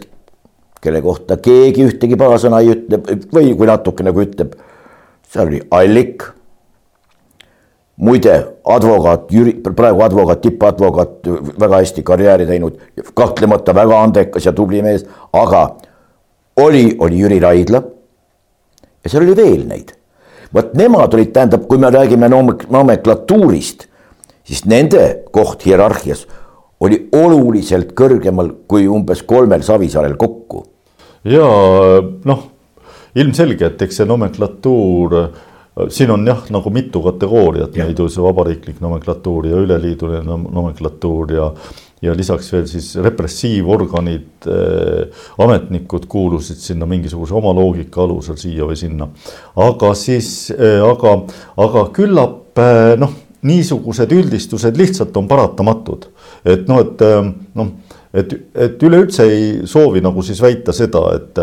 kelle 0.82 1.02
kohta 1.02 1.40
keegi 1.42 1.88
ühtegi 1.88 2.18
paha 2.20 2.38
sõna 2.38 2.60
ei 2.62 2.76
ütle 2.76 3.00
või 3.34 3.56
kui 3.56 3.66
natuke 3.66 4.06
nagu 4.06 4.22
ütleb, 4.22 4.54
seal 5.32 5.48
oli 5.48 5.62
Allik 5.70 6.28
muide, 7.96 8.36
advokaat 8.64 9.32
Jüri, 9.32 9.56
praegu 9.76 10.02
advokaat, 10.04 10.40
tippadvokaat, 10.44 11.28
väga 11.60 11.80
hästi 11.80 12.04
karjääri 12.06 12.46
teinud, 12.46 12.78
kahtlemata 13.14 13.74
väga 13.74 14.00
andekas 14.02 14.46
ja 14.46 14.52
tubli 14.52 14.82
mees, 14.84 15.06
aga 15.32 15.66
oli, 16.60 16.96
oli 16.98 17.20
Jüri 17.20 17.40
Raidla. 17.40 17.82
ja 19.04 19.10
seal 19.10 19.22
oli 19.22 19.36
veel 19.36 19.66
neid. 19.68 19.92
vot 20.54 20.74
nemad 20.74 21.14
olid, 21.14 21.32
tähendab, 21.32 21.66
kui 21.68 21.78
me 21.78 21.90
räägime 21.90 22.28
nomenklatuurist, 22.28 23.86
siis 24.44 24.64
nende 24.64 25.22
koht 25.32 25.66
hierarhias 25.66 26.26
oli 26.80 27.08
oluliselt 27.12 27.94
kõrgemal 27.96 28.50
kui 28.68 28.86
umbes 28.88 29.22
kolmel 29.22 29.62
Savisaarel 29.62 30.16
kokku. 30.16 30.64
ja 31.24 31.48
noh, 32.24 32.42
ilmselge, 33.16 33.72
et 33.72 33.82
eks 33.82 34.02
see 34.02 34.08
nomenklatuur 34.08 35.16
siin 35.88 36.10
on 36.10 36.26
jah, 36.26 36.44
nagu 36.50 36.70
mitu 36.72 37.02
kategooriat 37.04 37.74
see 38.08 38.22
vabariiklik 38.24 38.80
nomenklatuur 38.80 39.50
ja 39.50 39.58
üleliiduline 39.64 40.38
nomenklatuur 40.46 41.32
ja 41.32 41.50
ja 42.04 42.12
lisaks 42.16 42.50
veel 42.52 42.66
siis 42.68 42.90
repressiivorganid 43.00 44.48
äh,, 44.52 45.22
ametnikud 45.40 46.04
kuulusid 46.12 46.60
sinna 46.60 46.86
mingisuguse 46.86 47.34
oma 47.34 47.54
loogika 47.56 48.02
alusel 48.04 48.36
siia 48.40 48.68
või 48.68 48.76
sinna. 48.76 49.08
aga 49.56 49.94
siis 49.96 50.50
äh,, 50.52 50.82
aga, 50.84 51.16
aga 51.56 51.86
küllap 51.96 52.60
äh, 52.60 52.92
noh, 53.00 53.14
niisugused 53.46 54.12
üldistused 54.12 54.76
lihtsalt 54.76 55.16
on 55.16 55.28
paratamatud. 55.28 56.08
et 56.44 56.68
noh, 56.68 56.84
et 56.84 57.04
noh, 57.54 57.72
et, 58.12 58.36
et 58.54 58.82
üleüldse 58.82 59.26
ei 59.28 59.48
soovi 59.68 60.02
nagu 60.04 60.22
siis 60.24 60.40
väita 60.42 60.72
seda, 60.76 61.02
et 61.16 61.42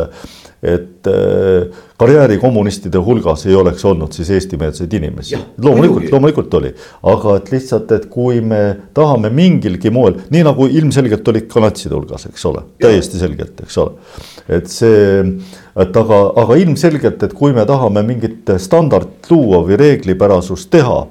et 0.64 1.08
äh, 1.08 1.68
karjäärikommunistide 2.00 2.98
hulgas 3.04 3.46
ei 3.46 3.56
oleks 3.56 3.84
olnud 3.86 4.16
siis 4.16 4.30
eestimeelseid 4.32 4.94
inimesi. 4.94 5.38
loomulikult, 5.62 6.08
loomulikult 6.12 6.54
oli, 6.54 6.72
aga 7.12 7.36
et 7.38 7.52
lihtsalt, 7.52 7.92
et 7.92 8.06
kui 8.12 8.40
me 8.42 8.62
tahame 8.96 9.30
mingilgi 9.34 9.92
moel, 9.92 10.22
nii 10.32 10.46
nagu 10.48 10.70
ilmselgelt 10.72 11.28
olid 11.34 11.50
ka 11.52 11.66
natside 11.66 11.98
hulgas, 11.98 12.30
eks 12.32 12.48
ole, 12.48 12.64
täiesti 12.80 13.20
selgelt, 13.20 13.60
eks 13.66 13.78
ole. 13.84 14.16
et 14.48 14.72
see, 14.72 15.22
et 15.84 16.02
aga, 16.04 16.24
aga 16.46 16.60
ilmselgelt, 16.64 17.28
et 17.28 17.36
kui 17.36 17.52
me 17.56 17.68
tahame 17.68 18.06
mingit 18.08 18.56
standardit 18.64 19.32
luua 19.32 19.66
või 19.68 19.80
reeglipärasust 19.84 20.72
teha, 20.72 21.02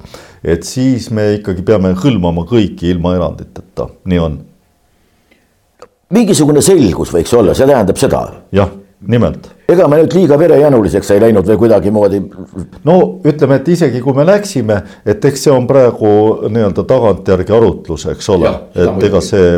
et 0.43 0.65
siis 0.65 1.11
me 1.13 1.35
ikkagi 1.37 1.61
peame 1.61 1.93
hõlmama 1.93 2.47
kõiki 2.49 2.89
ilma 2.89 3.13
eranditeta, 3.19 3.91
nii 4.09 4.23
on 4.25 4.39
mingisugune 6.13 6.61
selgus 6.61 7.13
võiks 7.13 7.33
olla, 7.37 7.53
see 7.57 7.69
tähendab 7.69 8.01
seda. 8.01 8.25
jah 8.53 8.79
nimelt. 9.07 9.49
ega 9.69 9.87
me 9.87 10.01
nüüd 10.01 10.13
liiga 10.15 10.37
verejanuliseks 10.39 11.13
ei 11.15 11.21
läinud 11.23 11.47
või 11.47 11.57
kuidagimoodi. 11.63 12.21
no 12.87 12.97
ütleme, 13.25 13.61
et 13.61 13.73
isegi 13.75 14.01
kui 14.03 14.13
me 14.17 14.25
läksime, 14.27 14.81
et 15.05 15.25
eks 15.25 15.47
see 15.47 15.53
on 15.53 15.67
praegu 15.67 16.13
nii-öelda 16.49 16.85
tagantjärgi 16.89 17.55
arutlus, 17.55 18.07
eks 18.13 18.29
ole, 18.35 18.53
et 18.75 19.09
ega 19.09 19.23
see 19.23 19.49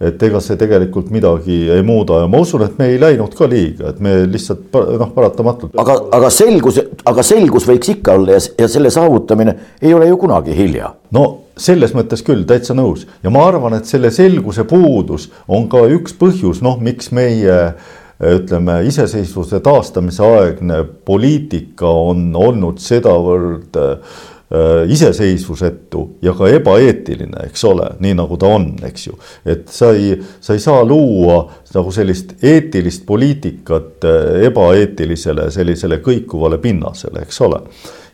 et 0.00 0.22
ega 0.24 0.40
see 0.40 0.56
tegelikult 0.56 1.10
midagi 1.12 1.56
ei 1.74 1.82
muuda 1.84 2.22
ja 2.22 2.28
ma 2.30 2.40
usun, 2.40 2.62
et 2.64 2.78
me 2.80 2.86
ei 2.88 2.96
läinud 3.00 3.34
ka 3.36 3.44
liiga, 3.50 3.90
et 3.92 3.98
me 4.00 4.14
lihtsalt 4.24 4.72
noh, 4.72 5.10
paratamatult. 5.12 5.76
aga, 5.76 5.98
aga 6.16 6.30
selgus, 6.32 6.80
aga 7.04 7.24
selgus 7.26 7.68
võiks 7.68 7.92
ikka 7.92 8.16
olla 8.16 8.38
ja, 8.38 8.40
ja 8.62 8.68
selle 8.72 8.92
saavutamine 8.94 9.56
ei 9.82 9.92
ole 9.94 10.08
ju 10.08 10.16
kunagi 10.24 10.56
hilja. 10.56 10.94
no 11.12 11.26
selles 11.60 11.92
mõttes 11.92 12.24
küll 12.24 12.46
täitsa 12.48 12.72
nõus 12.72 13.04
ja 13.20 13.32
ma 13.34 13.44
arvan, 13.50 13.76
et 13.76 13.90
selle 13.90 14.08
selguse 14.14 14.64
puudus 14.64 15.28
on 15.48 15.68
ka 15.68 15.84
üks 15.92 16.16
põhjus, 16.16 16.64
noh, 16.64 16.80
miks 16.80 17.12
meie 17.12 17.58
äh, 17.68 17.98
ütleme, 18.20 18.82
iseseisvuse 18.84 19.60
taastamise 19.64 20.24
aegne 20.24 20.82
poliitika 21.04 21.88
on 21.88 22.30
olnud 22.36 22.80
sedavõrd 22.82 23.78
äh, 23.80 24.20
iseseisvusetu 24.90 26.04
ja 26.22 26.34
ka 26.36 26.48
ebaeetiline, 26.52 27.46
eks 27.48 27.64
ole, 27.64 27.86
nii 28.04 28.16
nagu 28.18 28.36
ta 28.40 28.52
on, 28.58 28.68
eks 28.86 29.06
ju. 29.06 29.16
et 29.46 29.68
sa 29.72 29.92
ei, 29.96 30.18
sa 30.40 30.56
ei 30.56 30.62
saa 30.62 30.84
luua 30.84 31.42
nagu 31.74 31.92
sellist 31.94 32.36
eetilist 32.44 33.06
poliitikat 33.08 34.04
äh, 34.04 34.44
ebaeetilisele 34.50 35.50
sellisele 35.54 36.02
kõikuvale 36.04 36.60
pinnasele, 36.60 37.24
eks 37.24 37.40
ole. 37.46 37.62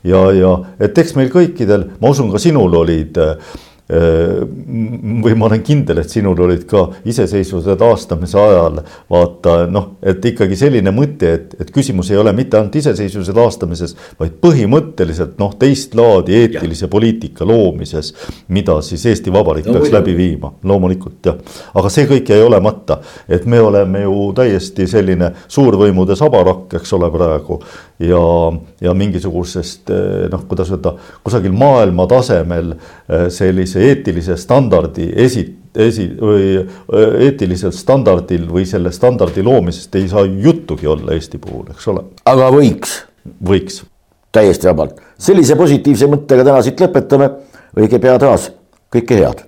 ja, 0.04 0.26
ja 0.36 0.52
et 0.80 0.98
eks 0.98 1.16
meil 1.18 1.32
kõikidel, 1.34 1.90
ma 2.00 2.14
usun, 2.14 2.30
ka 2.30 2.42
sinul 2.42 2.78
olid 2.84 3.18
äh, 3.18 3.56
või 3.88 5.34
ma 5.38 5.46
olen 5.46 5.62
kindel, 5.62 6.00
et 6.02 6.10
sinul 6.10 6.40
olid 6.42 6.64
ka 6.66 6.80
iseseisvuse 7.06 7.76
taastamise 7.78 8.38
ajal 8.40 8.80
vaata 9.10 9.54
noh, 9.70 9.92
et 10.02 10.24
ikkagi 10.32 10.58
selline 10.58 10.90
mõte, 10.94 11.30
et, 11.38 11.54
et 11.62 11.70
küsimus 11.70 12.10
ei 12.10 12.18
ole 12.18 12.32
mitte 12.34 12.58
ainult 12.58 12.74
iseseisvuse 12.80 13.34
taastamises, 13.36 13.94
vaid 14.18 14.34
põhimõtteliselt 14.42 15.38
noh, 15.38 15.54
teist 15.60 15.94
laadi 15.94 16.34
eetilise 16.34 16.88
ja. 16.88 16.90
poliitika 16.90 17.46
loomises, 17.46 18.10
mida 18.50 18.80
siis 18.82 19.06
Eesti 19.06 19.34
Vabariik 19.34 19.70
no, 19.70 19.76
peaks 19.78 19.92
või, 19.92 19.94
läbi 20.00 20.16
viima, 20.18 20.50
loomulikult 20.66 21.30
jah. 21.30 21.38
aga 21.78 21.92
see 21.92 22.10
kõik 22.10 22.34
jäi 22.34 22.42
olemata, 22.42 22.98
et 23.28 23.46
me 23.46 23.62
oleme 23.62 24.02
ju 24.02 24.32
täiesti 24.34 24.88
selline 24.90 25.30
suurvõimude 25.46 26.18
sabarakk, 26.18 26.74
eks 26.80 26.98
ole, 26.98 27.12
praegu 27.14 27.60
ja, 27.98 28.22
ja 28.80 28.94
mingisugusest 28.94 29.90
noh, 30.32 30.46
kuidas 30.48 30.70
öelda, 30.70 30.94
kusagil 31.24 31.54
maailma 31.56 32.06
tasemel 32.10 32.74
sellise 33.32 33.56
sellise 33.56 33.80
eetilise 33.88 34.36
standardi 34.36 35.08
esi-, 35.16 35.46
esi- 35.74 36.12
või 36.20 36.60
eetilisel 37.26 37.72
standardil 37.72 38.46
või 38.50 38.66
selle 38.68 38.92
standardi 38.92 39.44
loomisest 39.44 39.94
ei 39.96 40.08
saa 40.08 40.26
juttugi 40.26 40.86
olla 40.86 41.14
Eesti 41.16 41.38
puhul, 41.38 41.70
eks 41.72 41.88
ole. 41.88 42.04
aga 42.24 42.50
võiks. 42.54 43.02
võiks. 43.42 43.82
täiesti 44.32 44.68
vabalt, 44.68 45.00
sellise 45.18 45.56
positiivse 45.56 46.08
mõttega 46.12 46.44
täna 46.44 46.62
siit 46.62 46.80
lõpetame, 46.80 47.30
õige 47.76 48.00
pea 48.00 48.18
taas, 48.18 48.50
kõike 48.92 49.20
head. 49.22 49.44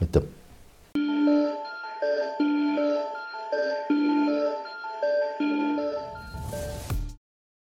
aitäh 0.00 0.39